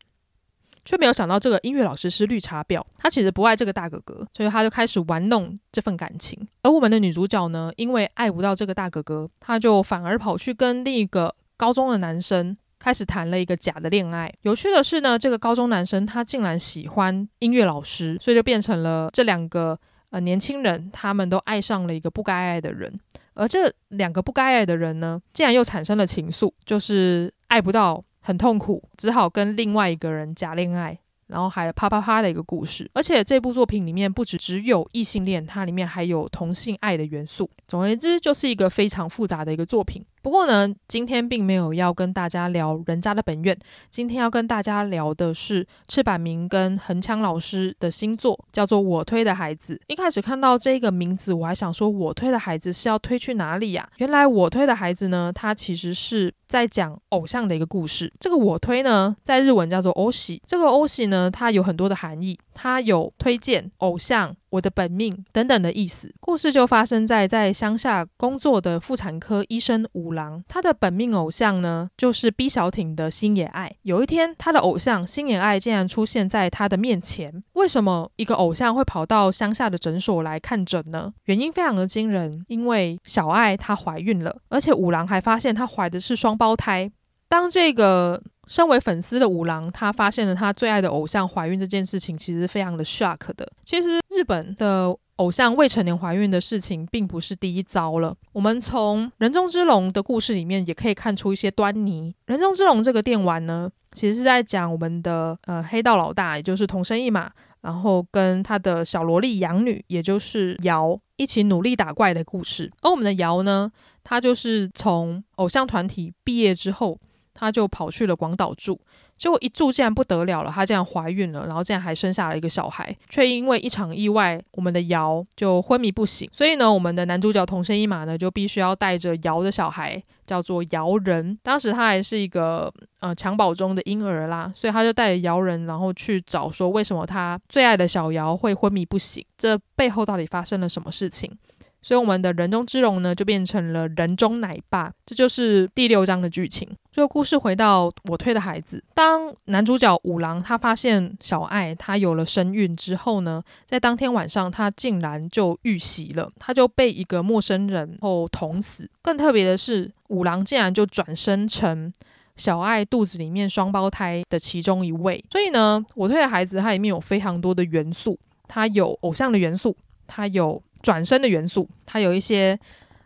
[0.85, 6.47] 却没有想到，这个音乐老师是绿茶婊，他其实不爱这个大哥哥，所以他就开始玩弄这份感情。
[6.61, 14.33] 而我们的女主角呢，因为爱不到这个大哥哥，她就反而跑去跟另一个高中的男生开始谈了一个假的恋爱。
[14.41, 22.99] 有趣的是呢，这个高中男生他竟然喜欢音乐老师，所以就变成了这两个呃年轻人，他们都爱上了一个不该爱的人。
[23.35, 28.03] 而这两个不该爱的人呢，竟然又产生了情愫，就是爱不到。
[28.23, 32.89] 很痛苦，只好跟另外一个人假恋爱，然后还啪啪啪的一个故事。
[32.93, 37.49] 而且这部作品里面不只只有异性恋，它里面还有同性爱的元素。
[37.67, 40.03] 总而言之，就是一个非常复杂的一个作品。
[40.21, 43.57] 不过呢，今天并没有要跟大家聊人家的本愿，
[43.89, 49.75] 今天要跟大家聊的是赤坂明跟横枪老师的新作，叫做《我推的孩子》。
[49.87, 53.85] 一开始看到这个名字，我还想说，我推的孩子是要推去哪里呀？
[53.97, 58.13] 原来我推的孩子呢，它其实是在讲偶像的一个故事。
[58.19, 60.39] 这个我推呢，在日文叫做欧喜。
[60.45, 64.35] 这个欧喜呢，它有很多的含义，它有推荐偶像。
[64.53, 73.75] 我的本命等等的意思，故事就发生在在乡下工作的妇产科医生五郎，他的本命偶像呢，就是 B 小町的星野爱。
[73.81, 77.43] 有一天，他的偶像星野爱竟然出现在他的面前。
[77.53, 81.11] 为什么一个偶像会跑到乡下的诊所来看诊呢？
[81.25, 86.91] 原因非常的惊人，因为小爱她怀孕了，而且五郎还发现她怀的是双胞胞胎。
[87.29, 93.49] 当这个身为粉丝的五郎，他发现了他最爱的偶像怀孕这件事情，其实非常的 shock 的。
[93.63, 98.13] 其实日本的偶像未成年怀孕的事情，并不是第一遭了。
[98.33, 102.13] 我们从人中之龙的故事里面也可以看出一些端倪。
[102.25, 112.69] 人中之龙这个电玩呢，其实是在讲我们的呃黑道老大，也就是桐生一马，然后跟他的小萝莉养女，也就是瑶一起努力打怪的故事。
[112.81, 113.71] 而我们的瑶呢，
[114.03, 116.99] 他就是从偶像团体毕业之后。
[117.35, 118.79] 他就跑去了广岛住，
[119.17, 126.29] 结果一住竟然不得了了，他竟然怀孕了，然后竟然还生下了一个小孩，却因为一场意外，我们的瑶就昏迷不醒。
[126.31, 131.35] 所以呢，我们的男主角桐生一马呢，就必须要带着瑶的小孩，叫做瑶人。
[131.41, 141.35] 当时他还是一个呃襁褓中的婴儿啦，所以他就带着瑶人，然后去找说为什么他最爱的小瑶会昏迷不醒，这背后到底发生了什么事情？
[141.83, 146.67] 所以我们的人中之龙呢，就变成了人中奶爸，这就是第六章的剧情。
[146.91, 158.89] 最后故事回到我推的孩子，当男主角五郎他发现小爱她有了身孕之后呢，在当天晚上他竟然就遇袭了，他就被一个陌生人后捅死。
[159.01, 161.91] 更特别的是，五郎竟然就转生成
[162.37, 165.21] 小爱肚子里面双胞胎的其中一位。
[165.29, 168.17] 所以呢，我推的孩子它里面有非常多的元素，
[168.47, 169.75] 它有偶像的元素，
[170.07, 170.61] 它有。
[170.83, 172.55] 转生的元素，它有一些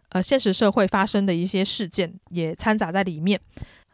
[0.10, 3.40] 呃现实社会发生的一些事件也掺杂在里面。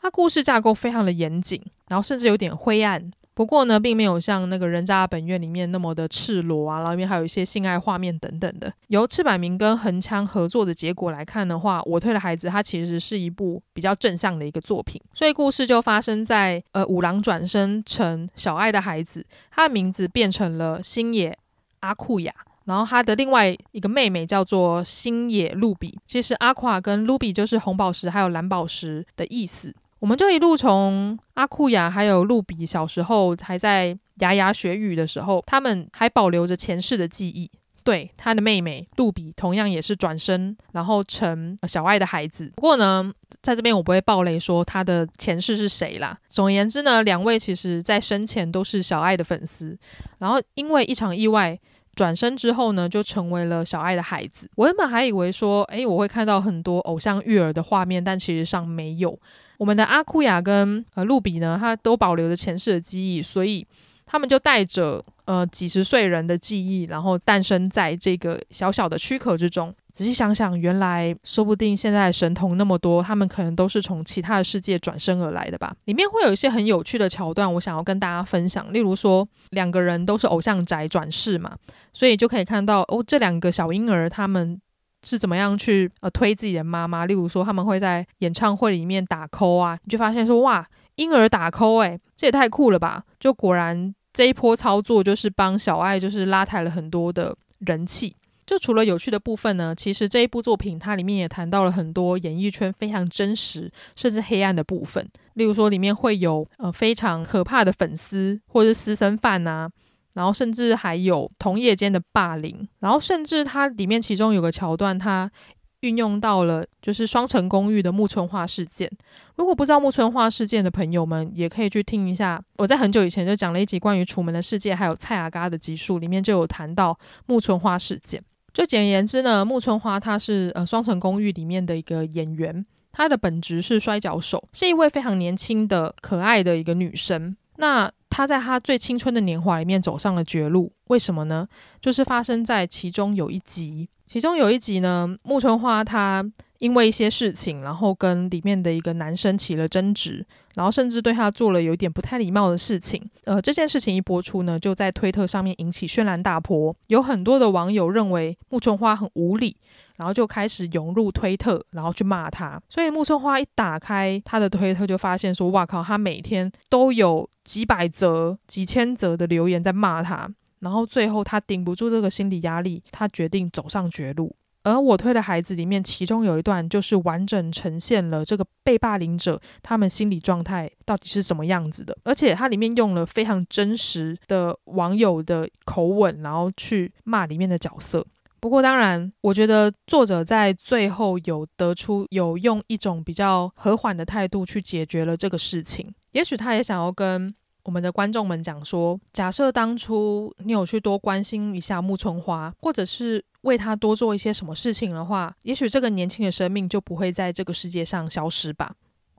[0.02, 3.12] 它故事架构非常的严谨，然后甚至有点灰暗。
[3.36, 8.72] 不过呢，并没有像那个人渣本愿里面那么的赤裸啊，然后里面还有一些性爱画面等等的。
[8.89, 15.02] 由赤坂明跟横枪合作的结果来看的话，我推的孩子它其实是一部比较正向的一个作品。
[15.15, 21.36] 所以故事就发生在呃五郎转生成小爱的孩子，他的名字变成了星野
[21.80, 22.32] 阿库雅。
[22.65, 29.73] 然后他的另外一个妹妹叫做星野露比，其实阿库亚跟露比就是红宝石还有蓝宝石的意思。
[29.99, 37.49] 我们就一路从阿库亚还有露比小时候还在牙牙学语的时候，他们还保留着前世的记忆。
[37.86, 42.49] 对，他的妹妹露比同样也是转生，然后成小爱的孩子。
[42.56, 46.17] 不过呢，在这边我不会爆雷说他的前世是谁啦。
[46.30, 49.78] 总而言之呢，两位其实在生前都是小爱的粉丝，
[50.19, 51.60] 然后因为一场意外。
[51.95, 54.49] 转身之后呢，就成为了小爱的孩子。
[54.56, 59.17] 我原本还以为说，诶，我会看到很多偶像育儿的画面，但其实上没有。
[59.58, 63.65] 我们的阿库亚跟呃露比呢，他都保留着前世的记忆，所以
[64.06, 69.73] 他们就带着呃几十岁人的记忆，然后诞生在这个小小的躯壳之中。
[69.93, 75.71] 仔细想想，原来说不定现在神童那么多，他们可能都是从其他的世界转生而来的吧。
[75.86, 78.73] 里面会有一些很有趣的桥段，我想要跟大家分享。
[78.73, 81.56] 例如说，两个人都是偶像宅转世嘛，
[81.93, 84.60] 所以就可以看到哦，这两个小婴儿他们
[85.03, 87.06] 是怎么样去呃推自己的妈妈。
[87.06, 93.03] 例如说，他们会在演唱会里面打 call 啊，你就发现说哇，婴儿打 call 诶，这也太酷了吧！
[93.19, 98.15] 就果然这一波操作就是帮小爱就是拉抬了很多的人气。
[98.53, 105.03] 就除了有趣的部分呢，其实这一部作品它里面也谈到了很多演艺圈非常真实甚至黑暗的部分。
[105.33, 109.67] 例如说，里面会有呃非常可怕的粉丝或者是私生饭啊，
[110.13, 115.31] 然后甚至还有同业间的霸凌，然后甚至它里面其中有个桥段，它
[115.79, 118.87] 运用到了就是双层公寓的木村花事件。
[119.35, 122.39] 如果不知道木村花事件的朋友们，也可以去听一下。
[122.57, 128.23] 我在很久以前就讲了一集关于《楚门的世界》还有蔡阿嘎的集数，里面就有谈到木村花事件。
[128.53, 137.35] 就简而言之呢，木村花她是呃双层公寓里面的一个演员，她的本职是摔跤手，是一位非常年轻的可爱的一个女生。
[137.57, 141.47] 那她在她最青春的年华里面走上了绝路，为什么呢？
[141.81, 146.23] 就是发生在其中有一集，其中有一集呢，木村花她。
[146.63, 153.05] 因为一些事情，然后跟里面的一个男生起了争执，然后甚至对他做了有点不太礼貌的事情。
[153.25, 159.57] 呃，这件事情一播出呢，就在推特上面引起轩然大波，有很多的网友认为木村花很无理，
[159.97, 162.57] 然后就开始涌入推特，然后去骂他。
[162.69, 170.31] 所以木村花一打开他的推特，就发现说：“哇靠，他每天都有几百则、几千则的留言在骂他。”
[170.63, 174.33] 然后最后他顶不住这个心理压力，他决定走上绝路。
[174.63, 188.05] 而我推的孩子里面，其中有一段就是完整呈现了这个被霸凌者他们心理状态到底是什么样子的，而且它里面用了非常真实的网友的口吻，然后去骂里面的角色。
[188.39, 195.93] 不过当然，我觉得作者在最后有得出有用一种比较和缓的态度去解决了这个事情。
[196.11, 197.33] 也许他也想要跟
[197.63, 203.23] 我们的观众们讲说，假设当初你有去多关心一下木村花，或者是。
[203.43, 208.73] 为他多做一些什么事情的话，也许这个年轻的生命就不会在这个世界上消失吧。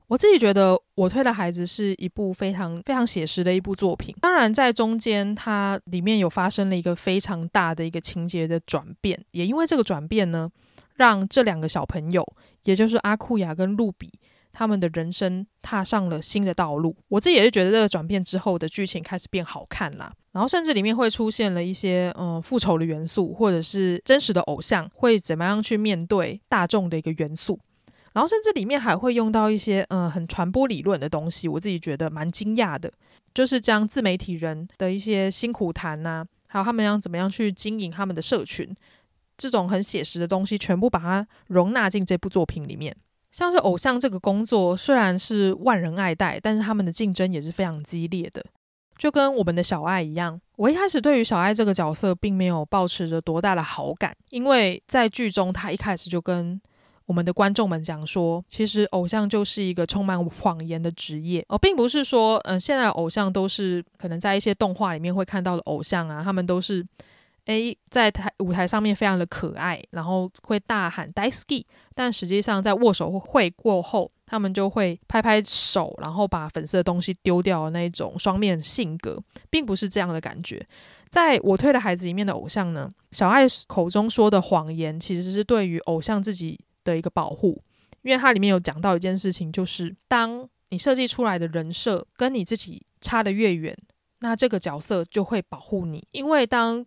[0.07, 4.17] 我自己觉得，我推的孩子是一部非常非常写实的一部作品。
[4.23, 10.51] 当然，在中间它里面有发生了一个非常大的一个情节的转变，也因为这个转变呢，
[10.95, 12.27] 让这两个小朋友，
[12.63, 14.11] 也就是阿库亚跟露比。
[14.55, 20.11] 他们的人生踏上了新的道路，我自己也是觉得这个转变之后的剧情开始变好看啦。
[20.33, 27.59] 然后甚至里面会出现了一些嗯复仇的元素，或者是真实的偶像会怎么样去面对大众的一个元素。
[28.15, 32.91] 然后甚至里面还会用到一些嗯很传播理论的东西，我自己觉得蛮惊讶的，
[33.35, 38.73] 就是将自媒体人的一些辛苦谈呐、还有他们要怎么样去经营他们的社群，
[39.37, 42.97] 这种很写实的东西，全部把它容纳进这部作品里面。
[43.35, 48.41] 像是偶像这个工作，虽然是万人爱戴，但是他们的竞争也是非常激烈的，
[48.97, 50.41] 就跟我们的小爱一样。
[50.55, 56.61] 我一开始对于小爱这个角色，并没有抱持着多大的好感，因为在剧中他一开始就跟
[57.07, 66.87] 我们的观众们讲说，其实偶像就是一个充满谎言的职业，而并不是说，嗯，现在偶像都是可能在一些动画里面会看到的偶像啊，他们都是。
[67.47, 80.67] 诶，在台舞台上面非常的可爱，然后会大喊 d i s k y 但实际上在握手会过后，他们就会拍拍手，然后把粉色的东西丢掉的那种双面性格，并不是这样的感觉。
[81.11, 87.61] 在我推的孩子里面的偶像呢，小爱口中说的谎言，其实是对于偶像自己的一个保护，
[88.03, 93.77] 因为它里面有讲到一件事情，就是当你设计出来的人设跟你自己差得越远，
[94.21, 96.85] 那这个角色就会保护你，因为当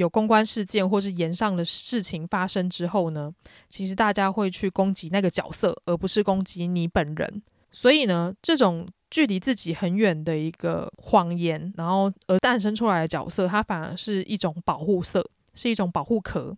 [0.00, 3.30] 有公关事件或是言上的事情发生之后呢，
[3.68, 7.42] 其实大家会去攻击那个角色，而不是攻击你本人。
[7.70, 15.22] 所以呢，这种距离自己很远的一个谎言，然后而诞生出来的角色，它反而是一种保护色，
[15.54, 16.56] 是一种保护壳。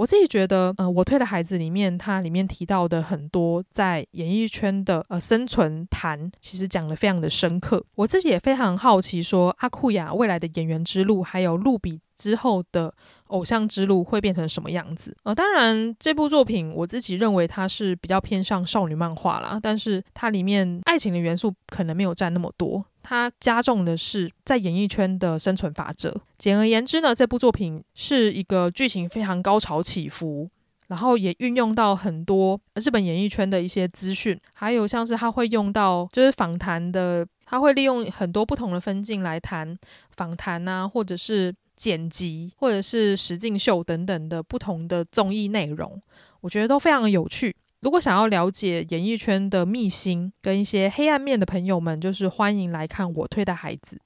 [0.00, 7.84] 我自己觉得，呃，我推的孩子里面，它里面提到的很多在演艺圈的呃生存谈，其实讲得非常的深刻。
[7.96, 12.94] 我自己也非常好奇说，说阿库亚未来的演员之路，还有露比之后的
[13.26, 15.14] 偶像之路会变成什么样子？
[15.24, 22.82] 呃，当然这部作品我自己认为它是比较偏向少女漫画啦，但是它里面爱情的元素可能没有占那么多。
[23.10, 26.14] 它加重的是在演艺圈的生存法则。
[26.38, 30.48] 简而言之呢，这部作品是一个剧情非常高潮起伏，
[30.86, 39.76] 然后也运用到很多日本演艺圈的一些资讯，还有像是它会用到就是访谈的，它会利用很多不同的分镜来谈
[40.16, 46.00] 访谈啊，或者是剪辑，或者是实境秀等等的不同的综艺内容，
[46.42, 47.56] 我觉得都非常有趣。
[47.80, 53.98] 如果想要了解演艺圈的秘辛跟一些黑暗面的朋友们，就是欢迎来看我推的孩子。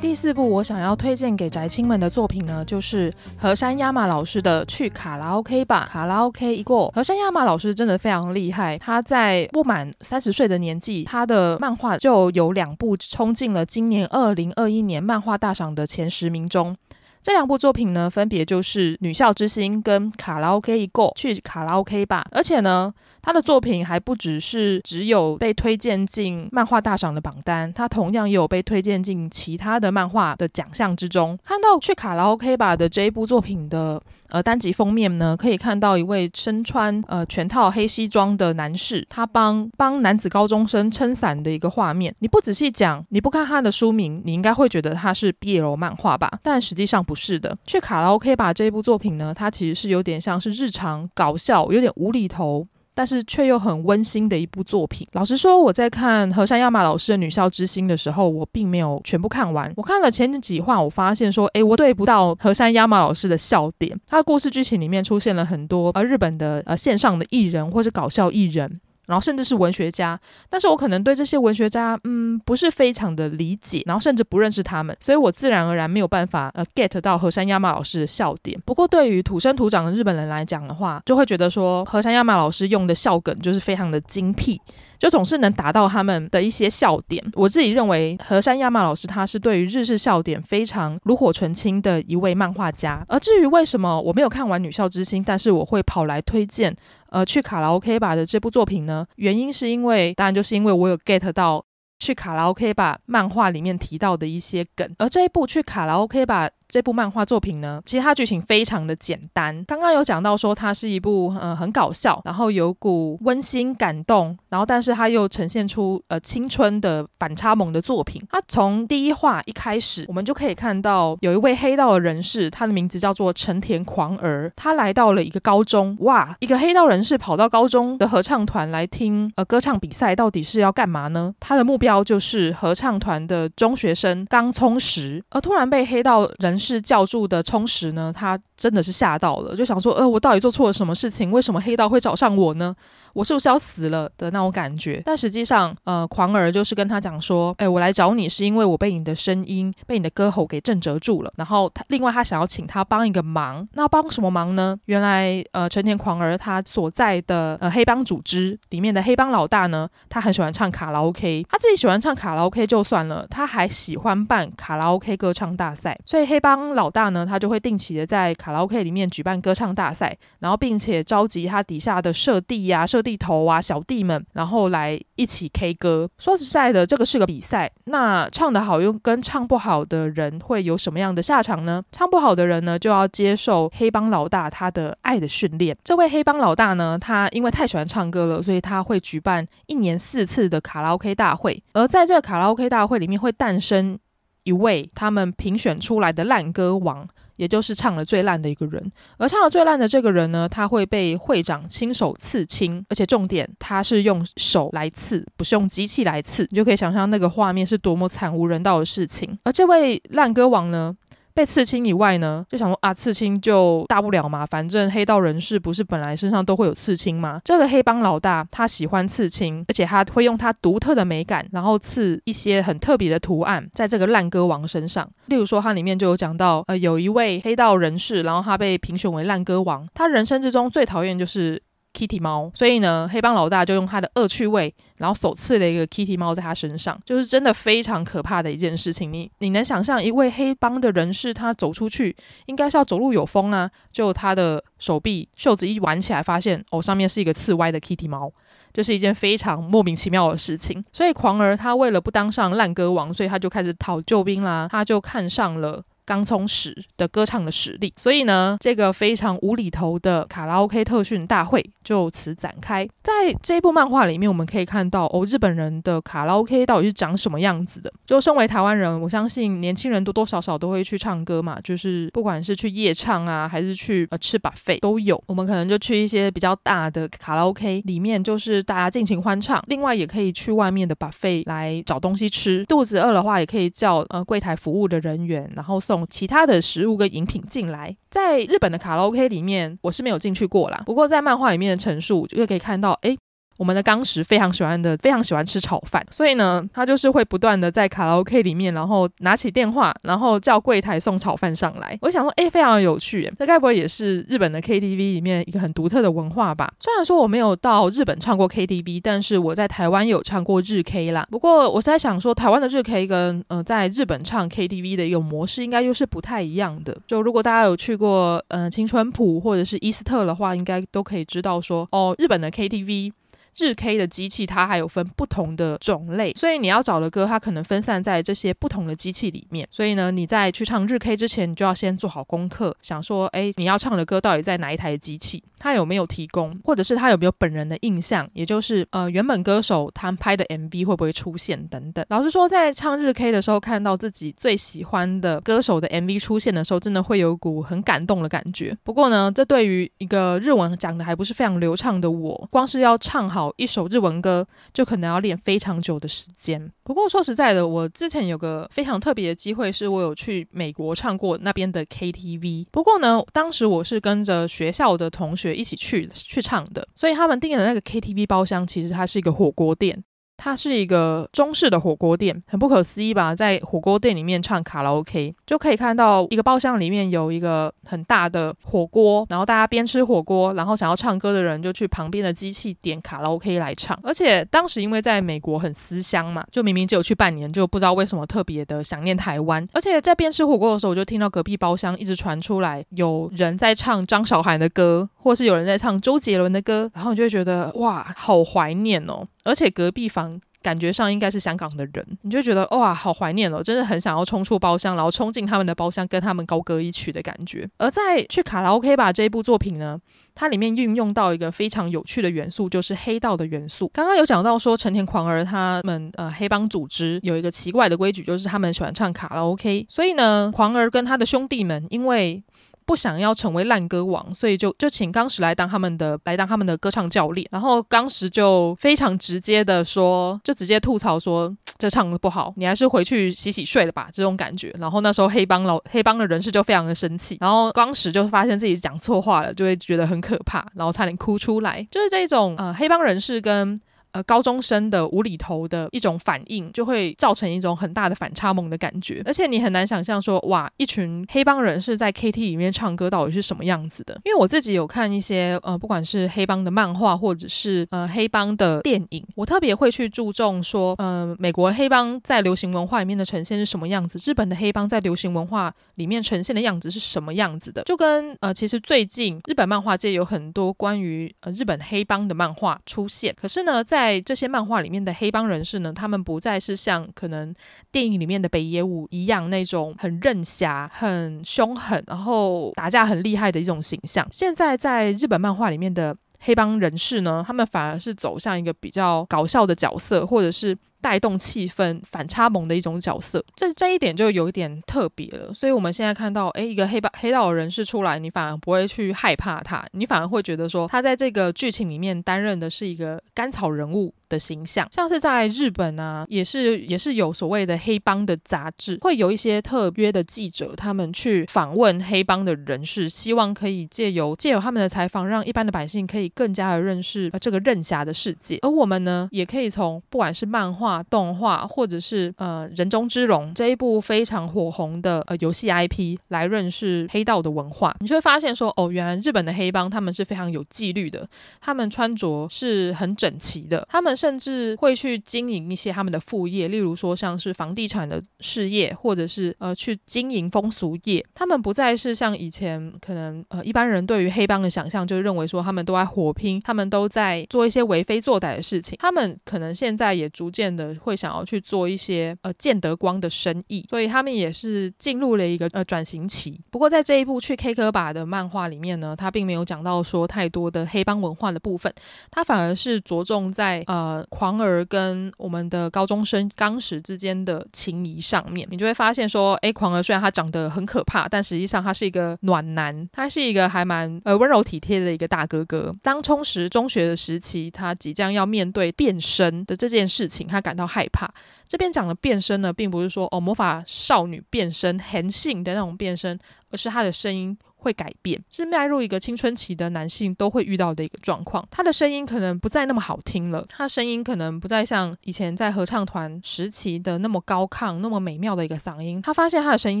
[0.00, 6.88] 第四部我想要推荐给宅青们的作品呢，就是和山亚马老师的《去卡拉 OK 吧》，卡拉 OK 一过。
[6.94, 16.76] 和山亚马老师真的非常厉害，他在不满三十岁的年纪，他的漫画就有两部冲进了今年二零二一年漫画大赏的前十名中。
[17.22, 22.24] 这两部作品呢，分别就是《女校之星》跟《卡拉 OK 一过》，去卡拉 OK 吧。
[22.32, 31.38] 而且呢，他的作品还不只是只有被推荐进漫画大赏的榜单，他同样也有被推荐进其他的漫画的奖项之中。
[31.44, 34.02] 看到《去卡拉 OK 吧》的这一部作品的。
[34.28, 42.14] 呃，单集封面呢，可以看到一位身穿呃全套黑西装的男士，他帮帮男子高中生撑伞的一个画面。
[42.18, 46.38] 你不仔细讲，你不看他的书名，你应该会觉得他是 BL 漫画吧？
[46.42, 47.56] 但实际上不是的。
[47.64, 52.66] 去卡拉 OK 吧这部作品呢，它其实是有点像是日常搞笑，有点无厘头，
[52.98, 55.06] 但是却又很温馨的一部作品。
[55.12, 59.72] 老实说，我在看河山亚马老师的《女校之星》的时候，我并没有全部看完。
[59.76, 63.96] 我看了前几话，我发现说，哎，我对不到河山亚马老师的笑点。
[64.04, 68.80] 他的故事剧情里面出现了很多呃日本的呃线上的艺人或是搞笑艺人。
[69.08, 78.60] 然后甚至是文学家，但是我可能对这些文学家，嗯，不是非常的理解，然后甚至不认识他们，所以我自然而然没有办法呃 get 到河山亚马老师的笑点。
[78.64, 84.60] 不过对于土生土长的日本人来讲的话，就会觉得说河山亚马老师用的笑梗就是非常的精辟。
[84.98, 87.24] 就总是能达到他们的一些笑点。
[87.34, 93.04] 我自己认为，河山亚马老师他是对于日式笑点非常炉火纯青的一位漫画家。
[93.06, 96.74] 而至于为什么我没有看完《女校之星》，但是我会跑来推荐，
[97.10, 99.06] 呃，去卡拉 OK 吧的这部作品呢？
[99.16, 101.64] 原因是因为，当然就是因为我有 get 到
[101.98, 104.94] 去卡拉 OK 吧漫画里面提到的一些梗。
[104.98, 106.50] 而这一部去卡拉 OK 吧。
[106.68, 109.64] 这部漫画作品呢，其实它剧情非常的简单。
[109.66, 118.22] 刚刚有讲到说，它是一部呃很搞笑，然后有股温馨感动，然后但是它又呈现出呃青春的反差萌的作品。
[118.30, 125.96] 它从第一话一开始，我们就可以看到有一位黑道的人士，他的名字叫做成田狂儿，他来到了一个高中。
[126.00, 131.34] 哇，一个黑道人士跑到高中的合唱团来听呃歌唱比赛，到底是要干嘛呢？
[131.40, 141.30] 他的目标就是合唱团的中学生冈聪实，而突然被黑道人是教助的充实呢，他真的是吓到了，就想说，呃，我到底做错了什么事情？
[141.30, 142.74] 为什么黑道会找上我呢？
[143.18, 145.02] 我是不是要死了的那种感觉？
[145.04, 151.32] 但实际上，呃，狂儿就是跟他讲说，哎，我来找你是因为我被你的声音、被你的歌喉给震折住了。
[151.36, 154.78] 然后他另外他想要请他帮一个忙，那帮什么忙呢？
[154.84, 176.08] 原来，呃，成田狂儿他所在的呃黑帮组织里面的黑帮老大呢，他很喜欢唱卡拉 OK，他自己喜欢唱卡拉 OK 就算了，他还喜欢办卡拉 OK 歌唱大赛，所以黑帮老大呢，他就会定期的在卡拉 OK 里面举办歌唱大赛，然后并且召集他底下的设弟呀、设弟头啊、小弟们，然后来一起 K 歌。
[176.18, 181.82] 说实在的，这个是个比赛，那唱得好又跟唱不好的人会有什么样的下场呢？
[181.92, 185.76] 唱不好的人呢，就要接受黑帮老大他的爱的训练。
[185.82, 193.98] 这位黑帮老大呢，他因为太喜欢唱歌了，所以他会举办一年四次的卡拉 OK 大会，而在这个卡拉 OK 大会里面会诞生。
[194.44, 197.06] 一位他们评选出来的烂歌王，
[197.38, 198.92] 也就是唱的最烂的一个人。
[199.16, 206.46] 而唱的最烂的这个人呢，他会被会长亲手刺青，而且重点，他是用手来刺，不是用机器来刺。
[206.50, 209.38] 你就可以想象那个画面是多么惨无人道的事情。
[209.44, 210.94] 而这位烂歌王呢，
[211.38, 217.40] 被刺青以外呢，就想说啊，刺青就大不了嘛，反正黑道人士不是本来身上都会有刺青吗？
[217.44, 225.08] 这个黑帮老大他喜欢刺青，而且他会用他独特的美感，然后刺一些很特别的图案在这个烂歌王身上。
[225.26, 231.62] 例如说，它里面就有讲到，呃，有一位黑道人士，然后他被评选为烂歌王，他人生之中最讨厌就是。
[231.98, 239.12] Kitty 猫，所以呢，黑帮老大就用他的恶趣味，然后手刺了一个 Kitty 猫在他身上，就是真的非常可怕的一件事情。
[239.12, 242.14] 你你能想象一位黑帮的人士，他走出去
[242.46, 248.30] 应该是要走路有风啊，就他的手臂袖子一挽起来，发现哦，上面是一个刺歪的 Kitty 猫，
[248.72, 250.84] 就是一件非常莫名其妙的事情。
[250.92, 255.82] 所以狂儿他为了不当上烂歌王，所以他就开始讨救兵啦，他就看上了。
[256.08, 262.88] 刚充实的歌唱的实力，所以呢，这个非常无厘头的卡拉 OK 特训大会就此展开。
[263.02, 267.92] 在这一部漫画里面，我们可以看到哦，日本人的卡拉 OK 到底是长什么样子的？
[268.06, 275.22] 就身为台湾人，我相信年轻人多多少少都会去唱歌嘛，就是不管是去夜唱啊，还是去呃吃 buffet 都有。
[275.26, 279.62] 我们可能就去一些比较大的卡拉 OK 里面，就是大家尽情欢唱。
[279.66, 282.64] 另外，也可以去外面的 buffet 来找东西吃。
[282.64, 285.97] 肚子饿的话，也可以叫呃柜台服务的人员，然后送。
[286.08, 290.82] 其他的食物跟饮品进来，在日本的卡拉 OK 里面，我是没有进去过啦。
[290.84, 293.16] 不过在漫画里面的陈述，就可以看到，哎。
[293.58, 301.98] 我们的冈实非常喜欢的，非常喜欢吃炒饭，所以呢，他就是会不断的在卡拉 OK 里面，然后拿起电话，然后叫柜台送炒饭上来。
[302.00, 306.72] 我想说，哎，非常有趣，这该不会也是日本的 KTV 里面一个很独特的文化吧？
[306.78, 311.26] 虽然说我没有到日本唱过 KTV，但是我在台湾有唱过日 K 啦。
[311.28, 316.96] 不过我是在想说，台湾的日 K 跟呃在日本唱 KTV 的一个模式，应该又是不太一样的。
[317.06, 323.12] 就如果大家有去过呃青春埔或者是伊斯特的话，应该都可以知道说，哦，日本的 KTV。
[323.58, 329.68] 日 K 的机器它还有分不同的种类，所以你要找的歌它可能分散在这些不同的机器里面。
[329.70, 335.42] 所以呢，你在去唱日 K 之前，你就要先做好功课，想说，哎，你要唱的歌到底在哪一台机器？
[335.58, 338.28] 他有没有提供，或者是他有没有本人的印象？
[338.32, 342.04] 也就是呃，原本歌手他拍的 MV 会不会出现等等。
[342.10, 348.76] 老实说，在唱日 K 的时候，看到自己最喜欢的歌手的 MV 出现的时候，真的会有股很感动的感觉。
[348.84, 356.70] 不过呢，这对于一个日文讲的还不是非常流畅的我，光是要唱好一首日文歌，就可能要练非常久的时间。
[356.82, 362.66] 不过说实在的，我之前有个非常特别的机会，是我有去美国唱过那边的 KTV。
[362.70, 370.02] 不过呢，当时我是跟着学校的同学一起去去唱的，所以他们订的那个 KTV 包厢，其实它是一个火锅店。
[370.38, 373.34] 它是一个中式的火锅店，很不可思议吧？
[373.34, 383.98] 在火锅店里面唱卡拉 OK，就可以看到一个包厢里面有一个很大的火锅，然后大家边吃火锅，然后想要唱歌的人就去旁边的机器点卡拉 OK 来唱。
[384.02, 389.66] 而且当时因为在美国很思乡嘛，就明明只有去半年，就不知道为什么特别的想念台湾。
[389.72, 399.26] 而且在边吃火锅的时候，我就听到隔壁包厢一直传出来有人在唱张韶涵的歌，或是有人在唱周杰伦的歌，然后你就会觉得哇，好怀念哦。
[399.44, 407.68] 而且隔壁房感觉上应该是香港的人，你就觉得哇，好怀念哦，真的很想要冲出包厢，然后冲进他们的包厢，跟他们高歌一曲的感觉。
[407.78, 409.98] 而在去卡拉 OK 吧这一部作品呢，
[410.34, 413.88] 它里面运用到一个非常有趣的元素，就是黑道的元素。
[413.94, 422.42] 刚刚有讲到说，成田狂儿他们呃黑帮组织有一个奇怪的规矩，就是他们喜欢唱卡拉 OK，所以呢，狂儿跟他的兄弟们因为
[422.88, 427.46] 不想要成为烂歌王，所以就就请刚石来当他们的来当他们的歌唱教练。
[427.52, 434.74] 然后刚石就非常直接的说，就直接吐槽说，这唱的不好，你还是回去洗洗睡了吧，这种感觉。
[434.78, 441.86] 然后那时候黑帮老黑帮的人士就非常的生气，然后刚石就发现自己讲错话了，就会觉得很可怕，然后差点哭出来。
[441.90, 443.78] 就是这种呃黑帮人士跟。
[444.12, 454.18] 呃，高中生的无厘头的一种反应，就会造成一种很大的反差萌的感觉，而且你很难想象说，哇，一群黑帮人士在 KT 里面唱歌到底是什么样子的？
[454.24, 467.82] 因为我自己有看一些呃，不管是黑帮的漫画，或者是呃黑帮的电影，我特别会去注重说，呃，美国黑帮在流行文化里面的呈现是什么样子，日本的黑帮在流行文化里面呈现的样子是什么样子的？
[467.84, 477.52] 就跟呃，其实最近日本漫画界有很多关于呃日本黑帮的漫画出现，可是呢，在在这些漫画里面的黑帮人士呢，他们不再是像可能
[477.90, 484.24] 电影里面的北野武一样那种很任侠、很凶狠，然后打架很厉害的一种形象。
[484.30, 490.78] 现在在日本漫画里面的黑帮人士呢，他们反而是走向一个比较搞笑的角色，或者是。
[491.00, 495.52] 带动气氛、反差萌的一种角色，这这一点就有一点特别了。
[495.54, 504.88] 所以我们现在看到，诶，一个黑帮黑道人士出来，你反而不会去害怕他，你反而会觉得说，他在这个剧情里面担任的是一个甘草人物的形象。
[504.92, 518.58] 像是在日本啊，也是也是有所谓的黑帮的杂志，会有一些特约的记者，他们去访问黑帮的人士，希望可以借由借由他们的采访，让一般的百姓可以更加的认识这个任侠的世界。
[518.62, 521.02] 而我们呢，也可以从不管是漫画。
[521.10, 531.26] 动画或者是呃人中之龙这一部非常火红的呃游戏 IP 来认识黑道的文化，你就会发现说哦，原来日本的黑帮他们是非常有纪律的，
[531.60, 550.88] 他们穿着是很整齐的，他们甚至会去经营一些他们的副业，例如说像是房地产的事业，或者是呃去经营风俗业，他们不再是像以前可能呃一般人对于黑帮的想象，就认为说他们都在火拼，他们都在做一些为非作歹的事情，他们可能现在也逐渐的。
[550.98, 556.58] 会想要去做一些呃见得光的生意，所以他们也是进入了一个呃转型期。
[556.70, 561.92] 不过在这一部去 K 歌吧的漫画里面呢，他并没有讲到说太多的黑帮文化的部分，
[562.30, 568.66] 他反而是着重在呃呃狂儿跟我们的高中生刚石之间的情谊上面。
[568.70, 575.94] 你就会发现说，哎，狂儿虽然他长得很可怕，但实际上他是一个暖男，他是一个还蛮呃温柔体贴的一个大哥哥。
[576.02, 581.28] 当充实中学的时期，他即将要面对变身的这件事情，他感到害怕。
[581.66, 586.38] 这边讲的变身呢，并不是说哦魔法少女变身、韩信的那种变身，
[586.70, 587.56] 而是他的声音。
[587.78, 591.66] 会改变，是迈入一个青春期的男性都会遇到的一个状况。
[591.70, 599.22] 他的声音可能不再那么好听了，他声音可能不再像以前在合唱团时期的那么高亢、那么美妙的一个嗓音。
[599.22, 600.00] 他发现他的声音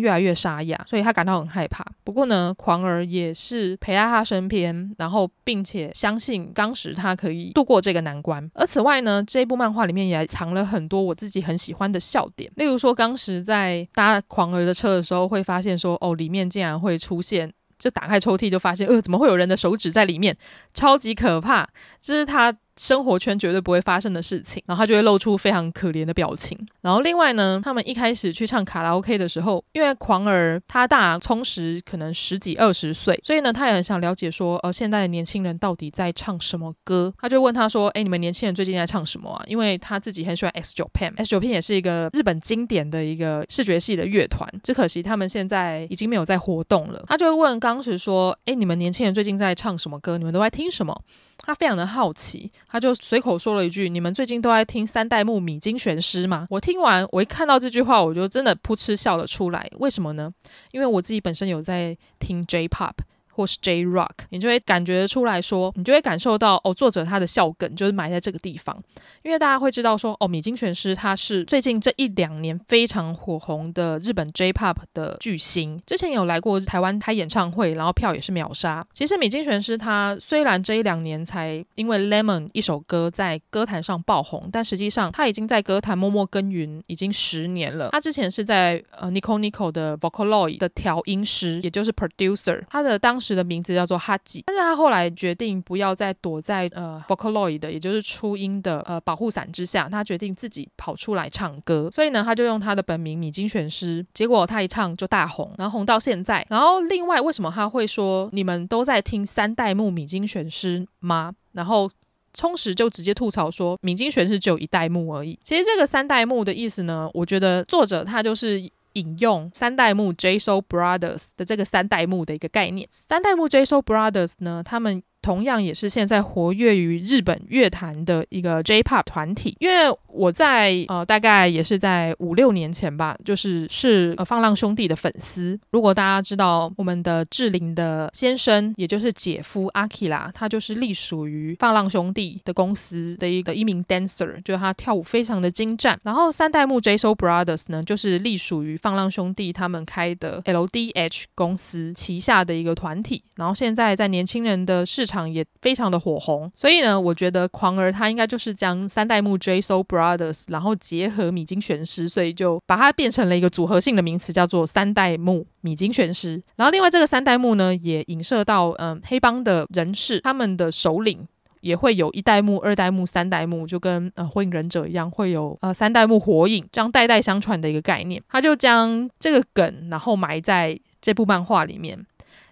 [0.00, 1.84] 越来越沙哑，所以他感到很害怕。
[2.04, 8.50] 不过呢，狂儿也是陪在他身边，然后并且相信刚石他可以度过这个难关。
[8.54, 17.52] 而此外呢，这一部漫画里面也藏了很多我自己很喜欢的笑点，例如说刚石在搭狂儿的车的时候，会发现说哦，里面竟然会出现。
[17.78, 20.36] 就打开抽屉就发现，呃，怎么会有人的手指在里面？
[20.74, 21.68] 超级可怕！
[22.00, 22.56] 这是他。
[22.78, 26.58] 生活圈绝对不会发生的事情，然后他就会露出非常可怜的表情。
[26.80, 37.12] 然后另外呢，他们一开始去唱卡拉 OK 的时候，因为狂儿他大聪实可能十几二十岁，所以呢，他也很想了解说，呃，现在的年轻人到底在唱什么歌？
[37.18, 39.42] 他就问他说，哎，你们年轻人最近在唱什么啊？
[39.46, 47.04] 因为他自己很喜欢 X Japan，X Japan 也是一个日本经典的一个视觉系的乐团，只可惜他们现在已经没有在活动了。
[47.08, 50.16] 他就会问刚时说，哎，你们年轻人最近在唱什么歌？
[50.16, 51.02] 你们都在听什么？
[51.38, 59.70] 他非常的好奇，他就随口说了一句：“你们最近都在听三代目米津玄师吗？”我听完，我一看到这句话，我就真的扑哧笑了出来。
[59.78, 60.32] 为什么呢？
[60.72, 62.94] 因为我自己本身有在听 J-Pop。
[63.38, 68.76] 或是 J Rock，你就会感觉出来说，你就会感受到哦，作者他的笑梗就是埋在这个地方，
[69.22, 78.84] 因为大家会知道说，哦，米津玄师他是最近这一两年非常火红的日本 J Pop 的巨星，之前有来过台湾开演唱会，然后票也是秒杀。
[78.92, 87.90] 其实米津玄师他虽然这一两年才因为 Lemon 一首歌在歌坛上爆红，但实际上他已经在歌坛默默耕耘已经十年了。
[87.92, 93.27] 他之前是在呃 Nico Nico 的 Vocaloid 的调音师，也就是 Producer，他的当时。
[93.28, 106.46] 时的名字叫做哈吉，但是他后来决定不要再躲在呃 Vocaloid 的，也就是初音的呃保护伞之下，他决定自己跑出来唱歌，所以呢，他就用他的本名米津玄师，结果他一唱就大红，然后红到现在。
[106.48, 111.32] 然后另外，为什么他会说你们都在听三代目米津玄师吗？
[111.52, 111.90] 然后
[112.32, 115.38] 充实就直接吐槽说米津玄师只有一代目而已。
[115.42, 118.68] 其实这个三代目的意思呢，我觉得作者他就是。
[118.98, 125.02] 引用三代目 j s o Brothers 的这个三代目的一个概念，三代目 j s o Brothers 呢，他们。
[125.20, 135.58] 同样也是现在活跃于日本乐坛的一个 J-Pop 团体，因为我在呃大概也是在五六年前吧，就是是呃放浪兄弟的粉丝。
[135.70, 145.98] 如果大家知道我们的志玲的先生，也就是姐夫阿基拉，他就是隶属于放浪兄弟的公司的一个一名 dancer，就是他跳舞非常的精湛。
[146.02, 153.22] 然后三代目 JSOUL Brothers 呢，就是隶属于放浪兄弟他们开的 LDH 公司旗下的一个团体。
[153.36, 155.28] 然后现在在年轻人的市场。
[155.28, 166.42] 也非常的火红，所以呢，我觉得狂儿他应该就是将三代目 JSOUL Brothers，然后结合米津玄师，所以就把它变成了一个组合性的名词，叫做三代目米津玄师。
[166.56, 171.26] 然后另外这个三代目呢，也影射到嗯、黑帮的人士，他们的首领
[171.60, 178.22] 也会有一代目、二代目、三代目，就跟呃火影忍者一样，会有呃三代目火影这样代代相传的一个概念。
[178.28, 181.98] 他就将这个梗，然后埋在这部漫画里面。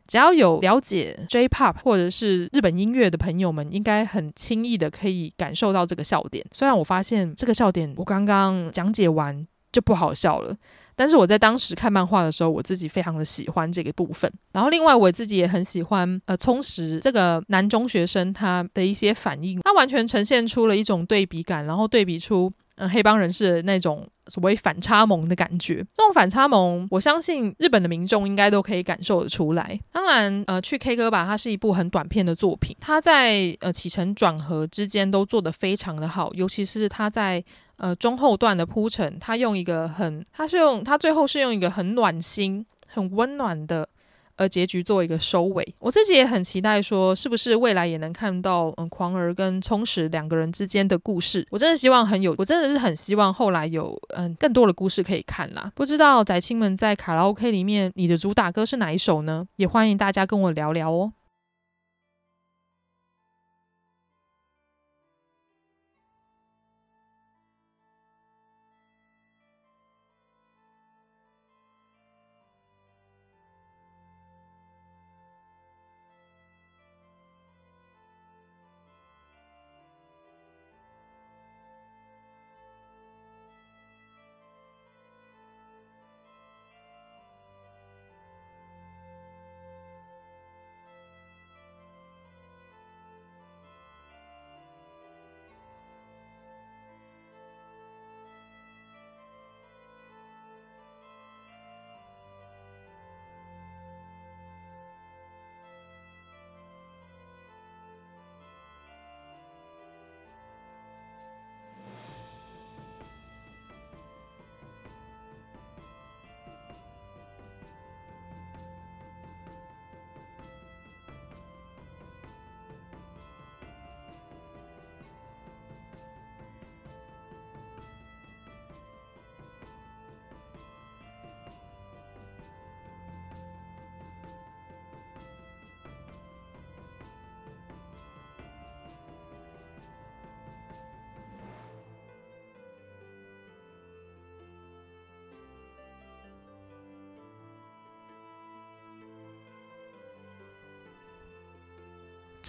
[0.07, 6.45] 只要有了解 J-Pop 或者是日本音乐的朋友们，应该很轻易的可以感受到这个笑点。
[6.53, 10.57] 虽然我发现这个笑点我刚刚讲解完就不好笑了，
[10.95, 14.33] 但是我在当时看漫画的时候，我自己非常的喜欢这个部分。
[14.53, 22.51] 然后另外我自己也很喜欢呃充实这个男中学生他的一些反应，他完全呈现出了一种对比感，然后对比出。
[22.77, 29.79] 嗯，黑帮人士那种所谓反差萌的感觉，这种反差萌，我相信日本的民众应该都可以感受得出来。
[29.91, 37.43] 当然，呃，去 K 歌吧，它是一部很短片的作品，它在呃起承转合之间都做得非常的好，尤其是它在
[37.79, 43.89] 呃中后段的铺陈，它用一个很，它是用它最后是用一个很暖心、很温暖的。
[44.37, 51.47] 而结局做一个收尾，我自己也很期待，说是不是未来也能看到嗯，狂儿跟充实两个人之间的故事。
[51.51, 55.72] 我真的希望很有，我真的是很希望后来有嗯更多的故事可以看啦。
[55.74, 59.47] 不知道宅青们在卡拉 OK 里面，你的主打歌是哪一首呢？
[59.57, 61.12] 也欢迎大家跟我聊聊哦。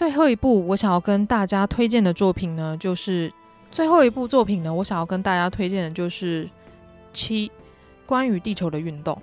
[0.08, 3.30] 最后一部我想要跟大家推荐的作品呢，就是
[3.70, 6.46] 最后一部作品呢，我想要跟大家推荐的就是
[7.12, 7.52] 《七
[8.06, 9.14] 关于地球的运动》，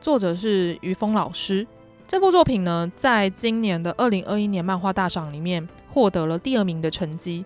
[0.00, 1.66] 作者是于峰老师。
[2.08, 7.44] 这部作品呢，在今年的二零二一年漫画大赏里面获得了第二名的成绩。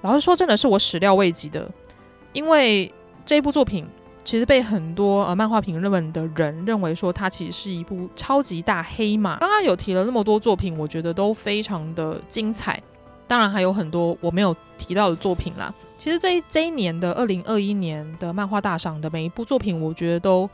[0.00, 1.70] 老实说，真的是我始料未及的，
[2.32, 2.90] 因为
[3.26, 3.86] 这部作品
[4.22, 9.38] 其实被很多呃漫画评论的人认为说它其实是一部超级大黑马。
[9.38, 12.80] 刚刚有提了那么多作品，我觉得都非常的精彩。
[13.26, 15.72] 当然还有很多我没有提到的作品啦。
[15.96, 20.48] 其实这一这一年的二零二一年的漫画大赏的每一部作品，我觉得都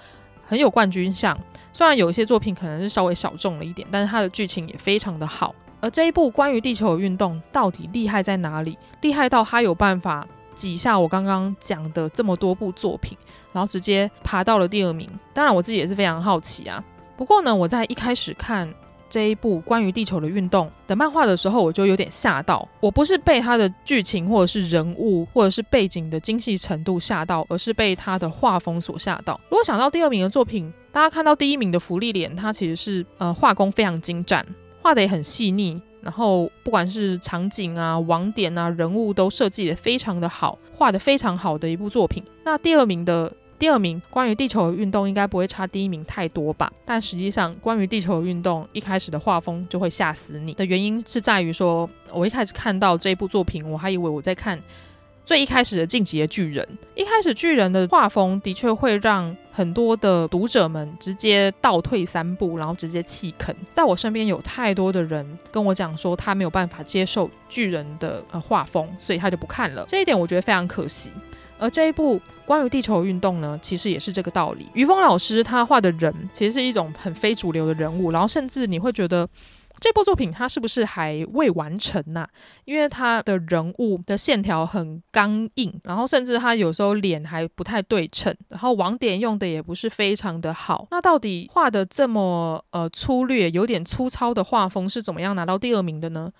[0.46, 1.38] 很有冠军相。
[1.72, 5.54] 虽然有一些作品可能是稍微小众了一点，但是它的剧情也非常的好。
[5.80, 8.76] 而这一部关于地球的运动到底厉害在哪里？
[9.02, 10.26] 厉害到它有办法
[10.56, 13.16] 挤下我刚刚讲的这么多部作品，
[13.52, 15.08] 然后直接爬到了第二名。
[15.32, 16.82] 当然，我自己也是非常好奇啊。
[17.16, 18.68] 不过呢，我在一开始看
[19.08, 22.68] 这一部关于地球的运动的漫画的时候，我就有点吓到。
[22.80, 29.40] 我不是被它的剧情或者是人物或者是背景的精细程度吓到，而是被它的画风所吓到。
[29.48, 34.44] 如果想到第二名的作品，大家看到第一名的芙莉莲，它其实是呃画工非常精湛。
[34.82, 42.22] 画的也很细腻，然后不管是场景啊、网点啊、人物都设计的非常的好，画的非常好的一部作品。
[42.44, 46.72] 那第二名的第二名，关于地球的运动应该不会差第一名太多吧？
[46.84, 54.62] 但实际上，关于地球的运动一开始的画风就会吓死你的原因是在于说，我一开始看到这部作品，我还以为我在看。
[55.26, 63.52] 最一开始的进击的巨人，一开始巨人的画风的确会让很多的读者们直接倒退三步，然后直接弃坑。
[63.72, 69.84] 在我身边有太多的人跟我讲说，他没有办法接受巨人的呃画风，所以他就不看了。
[69.88, 71.10] 这一点我觉得非常可惜。
[71.58, 74.68] 而这一部关于地球运动呢，其实也是这个道理。
[74.74, 79.28] 于峰老师他画的人其实是一种很非主流的人物，然后甚至你会觉得。
[79.78, 82.26] 这部作品它是不是还未完成呢、
[82.64, 90.88] 因为它的人物的线条很刚硬，然后甚至它有时候脸还不太对称，然后网点用的也不是非常的好。
[90.90, 96.30] 那到底画的这么呃粗略、有点粗糙的画风是怎么样拿到第二名的呢？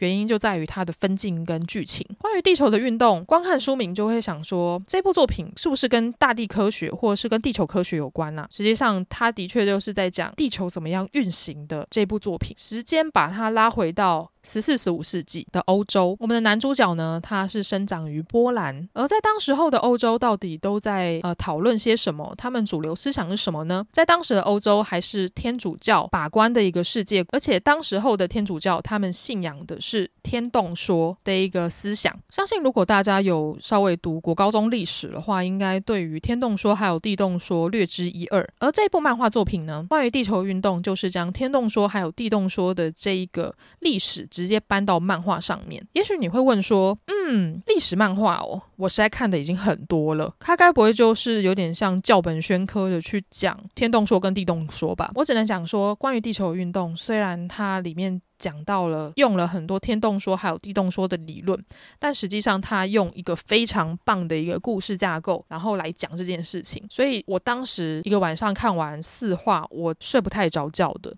[0.00, 2.06] 原因就在于它的分镜跟剧情。
[2.18, 8.48] 关于地球的运动，光看书名就会想说，这部作品是不是跟大地科学或者是跟地球科学有关呢、啊？
[8.52, 12.54] 实际上，它的确就是在讲地球怎么样运行的这部作品。
[12.58, 14.30] 时间把它拉回到。
[14.42, 18.88] 十四、十五世纪的欧洲，我们的男主角呢，他是生长于波兰。
[18.94, 22.34] 而在当时候的欧洲，到底都在呃讨论些什么？
[22.38, 23.86] 他们主流思想是什么呢？
[23.92, 32.18] 在当时的欧洲，还是天主教把关的一个世界，而且当时候的天主教，他们信仰的是天动说的一个思想。
[32.30, 38.48] 相信如果大家有稍微读过高中历史的话，应该对于天动说还有地动说略知一二。
[38.58, 44.26] 而这部漫画作品呢，关于地球运动，就是将天动说还有地动说的这一个历史。
[44.30, 55.10] 直接搬到漫画上面，也许你会问说，嗯，历史漫画哦，我实在看的已经很多了，它该不会就是有点像教本宣科的去讲天动说跟地动说吧？
[55.14, 61.62] 我只能讲说，关于地球运动，虽然它里面讲到了用了很多天动说还有地动说的理论，
[61.98, 71.14] 但实际上它用一个非常棒的一个故事架构，然后来讲这件事情，所以我当时一个晚上看完四话，我睡不太着觉的。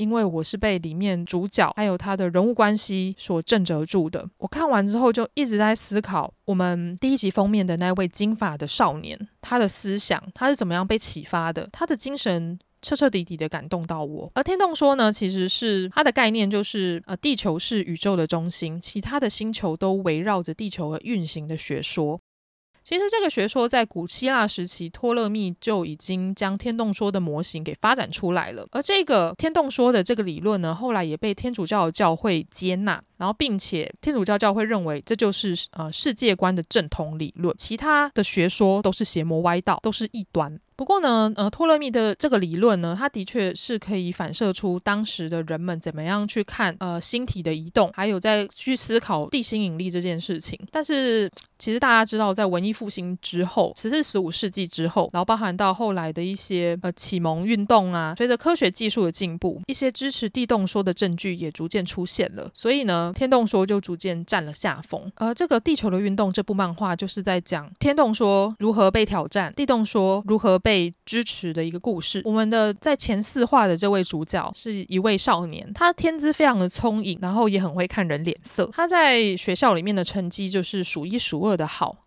[0.00, 14.30] 因为我是被里面主角还有他的人物关系所震慑住的，我看完之后就一直在思考，我们第一集封面的那位金发的少年，他的思想他是怎么样被启发的，他的精神彻彻底底的感动到我。
[14.34, 22.18] 而天动说呢，其实是它的概念就是，呃，地球是宇宙的中心，其他的星球都围绕着地球而运行的学说。
[22.90, 28.66] 其实这个学说在古希腊时期，托勒密就已经将天动说的模型给发展出来了。
[28.72, 40.58] 而这个天动说的这个理论呢，后来也被天主教的教会接纳，然后并且天主教教会认为这就是呃世界观的正统理论，其他的学说都是邪魔歪道，都是异端。
[40.74, 50.58] 不过呢，呃，托勒密的这个理论呢，它的确是可以反射出当时的人们怎么样去看呃星体的移动，还有在去思考地心引力这件事情。
[50.70, 62.50] 但是其实大家知道，在文艺复兴之后，十四、十五世纪之后，然后包含到后来的一些呃启蒙运动啊，随着科学技术的进步，一些支持地动说的证据也逐渐出现了。
[62.54, 65.10] 所以呢，天动说就逐渐占了下风。
[65.16, 70.92] 而这个《地球的运动》这部漫画就是在讲天动说如何被挑战，地动说如何被。
[71.04, 72.22] 支持的一个故事。
[72.24, 78.70] 我们的在前四话的这位主角是一位少年，他天资非常的聪颖，然后也很会看人脸色。
[78.72, 82.04] 他在学校里面的成绩就是数一数二的好，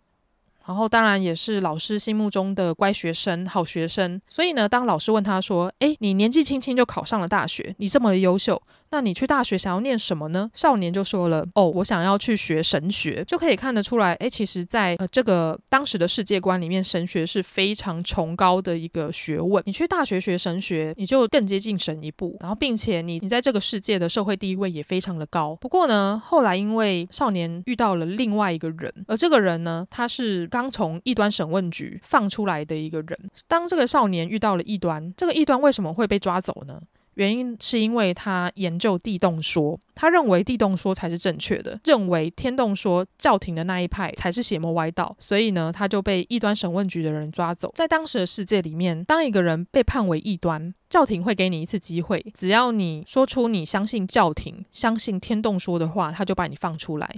[0.65, 4.21] 然后当然也是老师心目中的乖学生、好学生。
[4.29, 8.61] 所以呢，当老师问他说：“诶，你年纪轻轻就考上了大学，你这么的优秀，
[8.93, 10.47] 那你去大学想要念什么呢？
[10.53, 19.63] 少年就说了：“哦，我想要去学神学。”就可以看得出来，诶，其实在呃这个当时的世界观里面，神学是非常崇高的一个学问。
[19.65, 25.57] 你去大学学神学，你就更接近神一步，然后并且你你在这个世界的社会地位也非常的高。
[25.59, 33.17] 不过呢，后来因为少年遇到了另外一个人，而这个人呢，他是刚从异端审问局放出来的一个人。
[33.47, 36.79] 当这个少年遇到了异端，这个异端为什么会被抓走呢？
[37.15, 47.71] 原因是因为他研究地动说，他认为地动说才是正确的，认为天动说教廷的那一派才是邪魔歪道，所以呢，他就被异端审问局的人抓走。
[47.75, 57.15] 在当时的世界里面，当一个人被判为异端，教廷会给你一次机会，只要你说出你相信教廷、相信天动说的话，他就把你放出来。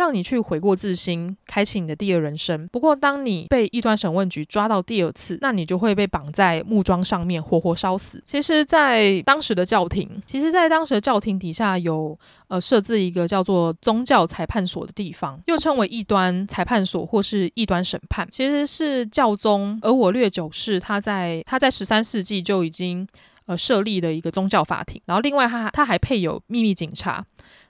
[0.00, 2.66] 让你去悔过自新，开启你的第二人生。
[2.68, 8.22] 不过，当你被异端审问局抓到第二次，那你就会被绑在木桩上面，活活烧死。
[8.24, 18.26] 其实，在当时的教廷，其实，在当时的教廷底下有呃设置一个叫做宗教裁判所的地方，又称为异端裁判所或是异端审判。
[18.30, 23.06] 其实是教宗而我略九世他在他在十三世纪就已经
[23.44, 24.98] 呃设立的一个宗教法庭。
[25.04, 27.22] 然后，另外他他还配有秘密警察。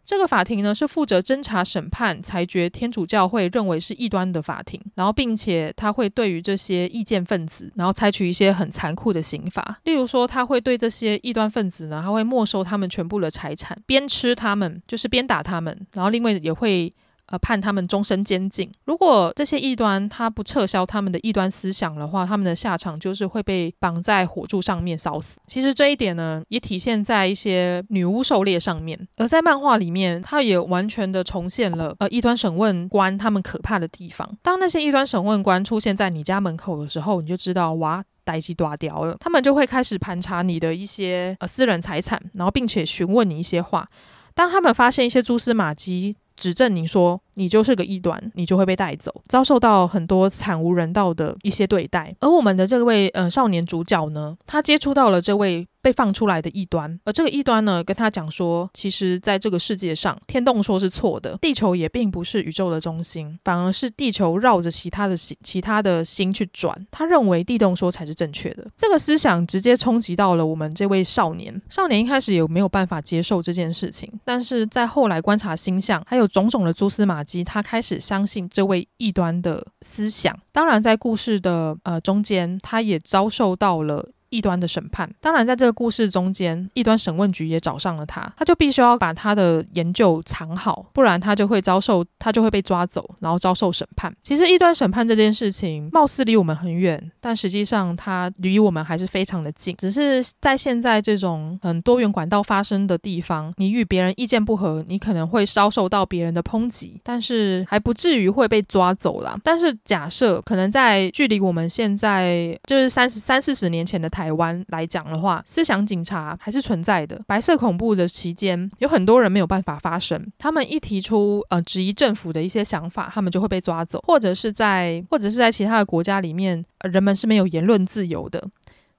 [0.04, 16.92] 这个法庭呢，是负责侦查、审判、裁决天主教会认为是异端的法庭，然后并且他会对于这些意见分子，然后采取一些很残酷的刑罚，例如说他会对这些异端分子呢，他会没收他们全部的财产，鞭笞他们，就是鞭打他们，然后另外也会。
[17.30, 18.70] 呃，判他们终身监禁。
[18.84, 25.40] 如果这些异端他不撤销他们的异端思想的话，他们的下场就是会被绑在火柱上面烧死。
[25.46, 28.98] 其实这一点呢，也体现在一些女巫狩猎上面。
[29.16, 34.36] 而在漫画里面，它也完全的重现了呃异端审问官他们可怕的地方。
[34.42, 39.16] 当那些异端审问官出现在你家门口的时候，你就知道哇，代志大条了。
[39.20, 43.88] 他们就会开始盘查你的一些呃私人财产，然后并且询问你一些话。
[44.32, 52.14] 当他们发现一些蛛丝马迹，指证您说你就是个异端，你就会被带走，遭受到很多惨无人道的一些对待。
[52.20, 66.76] 而我们的这位呃少年主角呢，他接触到了这位被放出来的异端，而这个异端呢，跟他讲说，其实在这个世界上，天动说是错的，地球也并不是宇宙的中心，反而是地球绕着其他的星、其他的星去转。
[66.90, 68.66] 他认为地动说才是正确的。
[68.76, 71.60] 这个思想直接冲击到了我们这位少年。
[71.70, 80.38] 少年一开始也没有办法接受这件事情，但是在后来观察星象，还有种种的蛛丝马他开始相信这位异端的思想。
[80.52, 84.10] 当然，在故事的呃中间，他也遭受到了。
[84.30, 94.14] 异端的审判，当然在这个故事中间，异端审问局也找上了他，他就必须要把他的研究藏好，不然他就会遭受，他就会被抓走，然后遭受审判。
[94.22, 99.74] 其实异端审判这件事情，貌似离我们很远，但实际上它离我们还是非常的近。
[99.76, 109.36] 只是在现在这种很多元管道发生的地方，你与别人意见不合，你可能会遭受到别人的抨击，但是还不至于会被抓走啦。
[109.42, 114.19] 但是假设可能在距离我们现在就是三十三四十年前的台。
[114.20, 117.18] 台湾来讲的话，思想警察还是存在的。
[117.26, 120.30] 白色恐怖的期间，有很多人没有办法发声。
[120.36, 128.46] 他们一提出呃质疑政府的一些想法，他们就会被抓走，或者是在或者是在其他的国家里面，人们是没有言论自由的。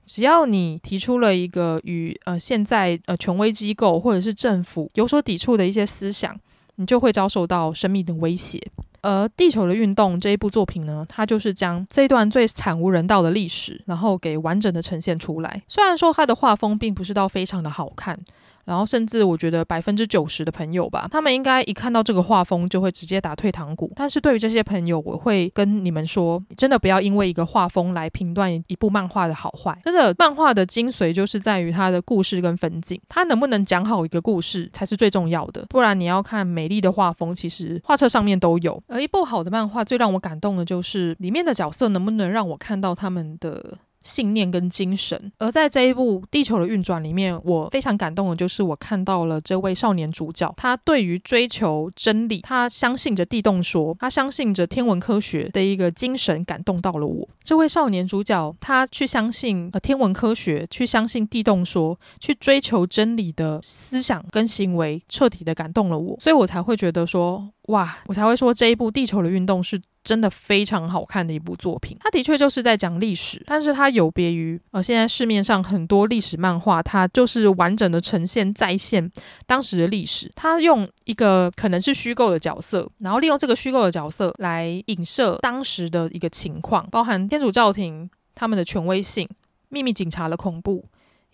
[0.08, 6.36] 只要你提出了一个与呃现在呃权威机构或者是政府有所抵触的一些思想，
[6.78, 8.60] 你就会遭受到生命的威胁。
[9.02, 15.62] 而《地球的运动》这一部作品呢，它就是将这段最惨无人道的历史，然后给完整的呈现出来。
[15.68, 18.18] 虽然说它的画风并不是到非常的好看。
[18.66, 23.92] 然后，甚至我觉得百分之九十的朋友吧，他们应该一看到这个画风就会直接打退堂鼓。
[23.96, 29.78] 但是对于这些朋友，我会跟你们说，真的不要因为一个画风来评断一部漫画的好坏。
[29.84, 35.66] 真的，漫画的精髓就是在于它的故事跟分镜，它能不能讲好一个故事才是最重要的。
[35.70, 38.82] 不然你要看美丽的画风，其实画册上面都有。
[38.88, 43.78] 而一部好的漫画，最让我感动的就是里面的角色能不能让我看到他们的。
[44.04, 57.28] 信念跟精神，而在这一部《地球的运转》里面，我非常感动的就是我看到了这位少年主角，他对于追求真理，他相信着地动说，他相信着天文科学的一个精神，感动到了我。
[57.44, 69.82] 这位少年主角，他去相信呃天文科学，去相信地动说，去追求真理的思想跟行为，彻底的感动了我，所以我才会觉得说，哇，我才会说这一部《地球的运动》是。
[70.04, 79.12] 真的非常好看的一部作品，它的确就是在讲历史，但是它有别于呃现在市面上很多历史漫画，它就是完整的呈现再现
[79.46, 80.32] 当时的历史。
[80.36, 89.30] 它用一个可能是虚构的角色，然后利用这个虚构的角色来影射当时的一个情况，包含天主教廷他们的权威性、
[89.70, 90.84] 秘密警察的恐怖，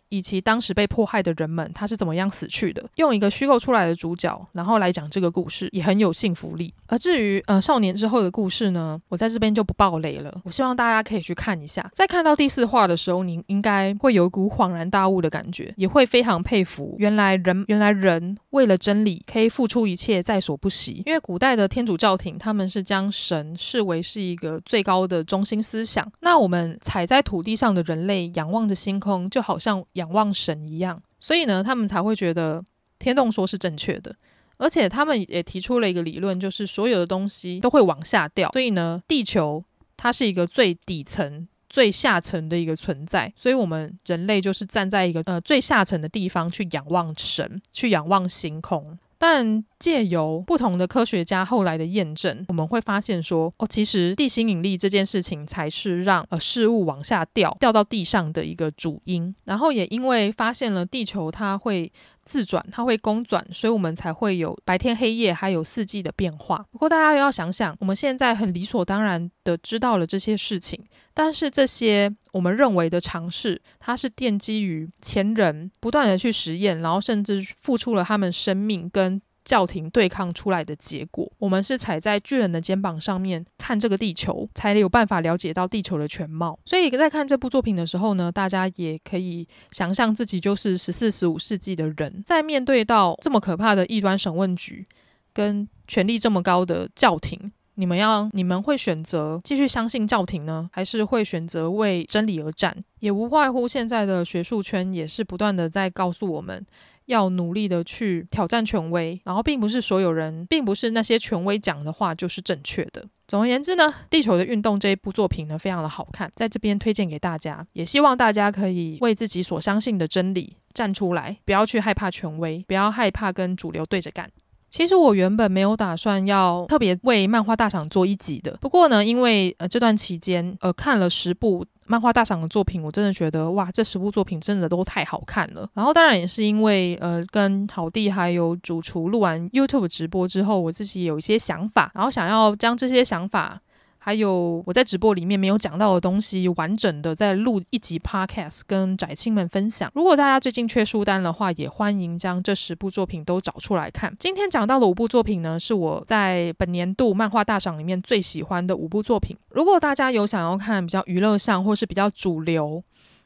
[0.10, 6.74] 以及当时被迫害的人们他是怎么样死去的，用一个虚构出来的主角，然后来讲这个故事，也很有信服力。
[6.88, 10.34] 而至于呃少年之后的故事呢，我在这边就不爆雷了。
[10.44, 21.04] 我希望大家可以去看一下，在看到第四话的时候，你应该会有一股恍然大悟的感觉，也会非常佩服原来人原来人为了真理可以付出一切在所不惜。
[21.06, 32.64] 因为古代的天主教廷他们是将神视为是一个最高的中心思想，那我们踩在土地上的人类仰望着星空，就好像仰望神一样，所以呢，他们才会觉得
[32.98, 34.16] 天动说是正确的。
[34.60, 39.64] 而且他们也提出了一个理论，就是所有的东西都会往下掉，所以呢，地球
[39.96, 48.98] 它是一个最底层、最下层的一个存在，所以我们人类就是站在一个呃最下层的地方去仰望神，去仰望星空。
[49.20, 59.34] 但借由不同的科学家后来的验证，我们会发现说，哦，其实地心引力这件事情才是让呃事物往下掉，掉到地上的一个主因。
[59.46, 61.92] 然后也因为发现了地球它会
[62.26, 66.66] 自转，它会公转，所以我们才会有白天黑夜，还有四季的变化。
[66.72, 86.60] 不过大家要想想，我们现在很理所当然的知道了这些事情，但是这些我们认为的尝试，它是奠基于前人不断的去实验，然后甚至付出了他们生命跟教廷对抗出来的结果，我们是踩在巨人的肩膀上面看这个地球，才有办法了解到地球的全貌。
[86.66, 94.86] 所以在看这部作品的时候呢，大家也可以想象自己就是十四、十五世纪的人，在面对到这么可怕的异端审问局
[95.32, 102.76] 跟权力这么高的教廷，你们要你们会选择继续相信教廷呢，还是会选择为真理而战？
[103.00, 106.66] 也无外乎现在的学术圈也是不断的在告诉我们。
[107.08, 113.04] 要努力的去挑战权威，然后并不是所有人，并不是那些权威讲的话就是正确的。
[113.28, 124.30] 总而言之呢，《地球的运动》这一部作品呢，非常的好看，在这边推荐给大家，也希望大家可以为自己所相信的真理站出来，不要去害怕权威，不要害怕跟主流对着干。
[124.70, 131.66] 其实我原本没有打算要特别为漫画大赏做一集的，不过呢，因为呃这段期间呃看了十部。
[131.88, 135.68] 漫画大赏的作品，我真的觉得哇，这十部作品真的都太好看了。
[135.74, 143.60] 然后当然也是因为呃，跟好弟还有主厨录完 YouTube 直播之后，我自己有一些想法，然后想要将这些想法，
[144.08, 149.92] 还有我在直播里面没有讲到的东西，完整的再录一集 Podcast 跟宅青们分享。
[149.94, 154.16] 如果大家最近缺书单的话，也欢迎将这十部作品都找出来看。
[154.18, 159.36] 今天讲到的五部作品呢，是我在本年度漫画大赏里面最喜欢的五部作品。
[159.50, 162.82] 如果大家有想要看比较娱乐向或是比较主流、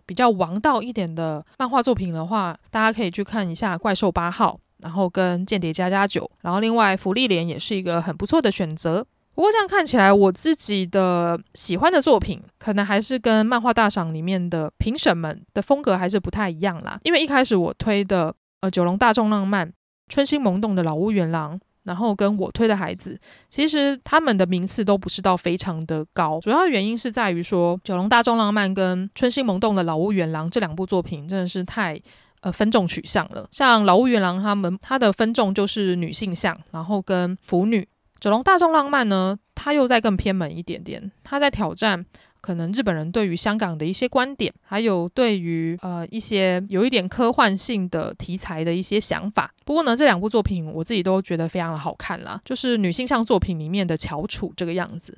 [0.07, 9.05] 比较王道一点的漫画作品的话，大家可以去看一下《怪兽八号》，然后跟《间谍家家酒》，然后另外《芙莉莲》也是一个很不错的选择。
[9.33, 16.99] 不过这样看起来，我自己的喜欢的作品，可能还是跟漫画大赏里面的评审们的风格还是不太一样啦。
[17.03, 19.65] 因为一开始我推的呃《九龙大众浪漫》、
[20.09, 23.17] 《春心萌动的老屋元郎》，然后跟我推的孩子，
[23.49, 26.39] 其实他们的名次都不是到非常的高。
[26.41, 31.99] 主要原因是在于说，《九龙大众浪漫》跟《春心萌动的老屋元郎》这两部作品真的是太
[32.41, 33.47] 呃分众取向了。
[33.53, 37.87] 像老屋元郎他们，他的分众就是女性向，然后跟腐女。
[38.21, 42.05] 九龙大众浪漫呢，它又再更偏门一点点，它在挑战
[42.39, 49.51] 可能日本人对于香港的一些观点，还有对于呃一些有一点科幻性的题材的一些想法。
[49.65, 55.17] 不过呢，这两部作品我自己都觉得非常的好看啦，就是女性向作品里面的翘楚这个样子。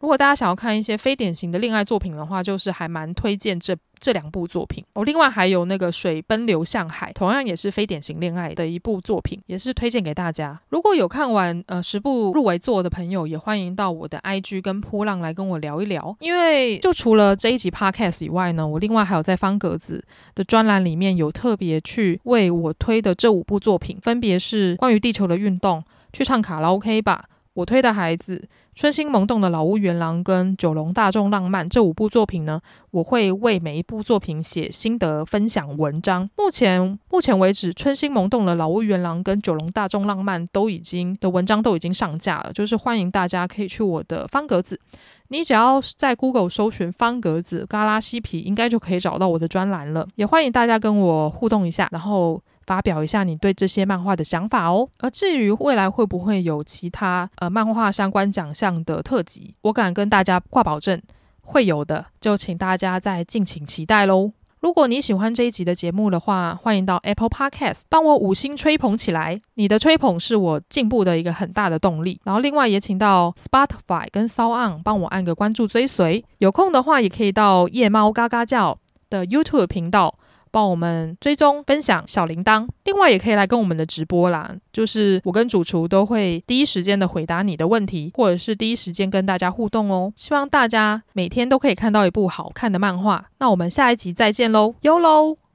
[0.00, 5.04] 如果大家想要看一些非典型的恋爱作品的话，就是还蛮推荐这这两部作品哦。
[5.04, 10.58] 另外还有那个《水奔流向海》，同样也是非典型恋爱的一部作品，也是推荐给大家。
[10.68, 16.16] 如果有看完呃十部入围作的朋友，也欢迎到我的 IG 跟噗浪来跟我聊一聊。
[16.20, 20.04] 因为就除了这一集 Podcast 以外呢，我另外还有在方格子
[20.36, 25.82] 的专栏里面有特别去为我推的这五部作品，分别是关于地球的运动，
[26.12, 27.24] 去唱卡拉 OK 吧，
[27.58, 28.48] 我推的孩子。
[28.72, 32.60] 春心萌动的老屋原狼跟九龙大众浪漫这五部作品呢，
[32.92, 36.30] 我会为每一部作品写心得分享文章。
[36.36, 44.78] 目前目前为止，春心萌动的老屋原狼跟九龙大众浪漫都已经的文章都已经上架了，就是欢迎大家可以去我的方格子，
[45.26, 50.06] 你只要在 Google 搜寻方格子嘎拉西皮，应该就可以找到我的专栏了。
[50.14, 52.40] 也欢迎大家跟我互动一下，然后。
[52.68, 54.86] 发表一下你对这些漫画的想法哦。
[54.98, 61.00] 而至于未来会不会有其他呃漫画相关奖项的特辑，我敢跟大家挂保证
[61.40, 64.32] 会有的，就请大家再敬请期待喽。
[64.60, 72.20] 如果你喜欢这一集的节目的话，欢迎到 Apple Podcast 帮我五星吹捧起来，你的吹捧是我进步的一个很大的动力。
[72.24, 78.76] 然后另外也请到 Spotify 跟 SoundOn 帮我按个关注追随，有空的话也可以到夜猫嘎嘎叫
[79.08, 80.17] 的 YouTube 频道。
[80.50, 82.66] 帮我们追踪、分享小铃铛。
[82.84, 90.12] 另外，也可以来跟我们的直播啦，就是我跟主厨都会第一时间的回答你的问题，或者是第一时间跟大家互动哦。
[90.14, 93.26] 希望大家每天都可以看到一部好看的漫画。
[93.38, 95.47] 那我们下一集再见喽，哟喽。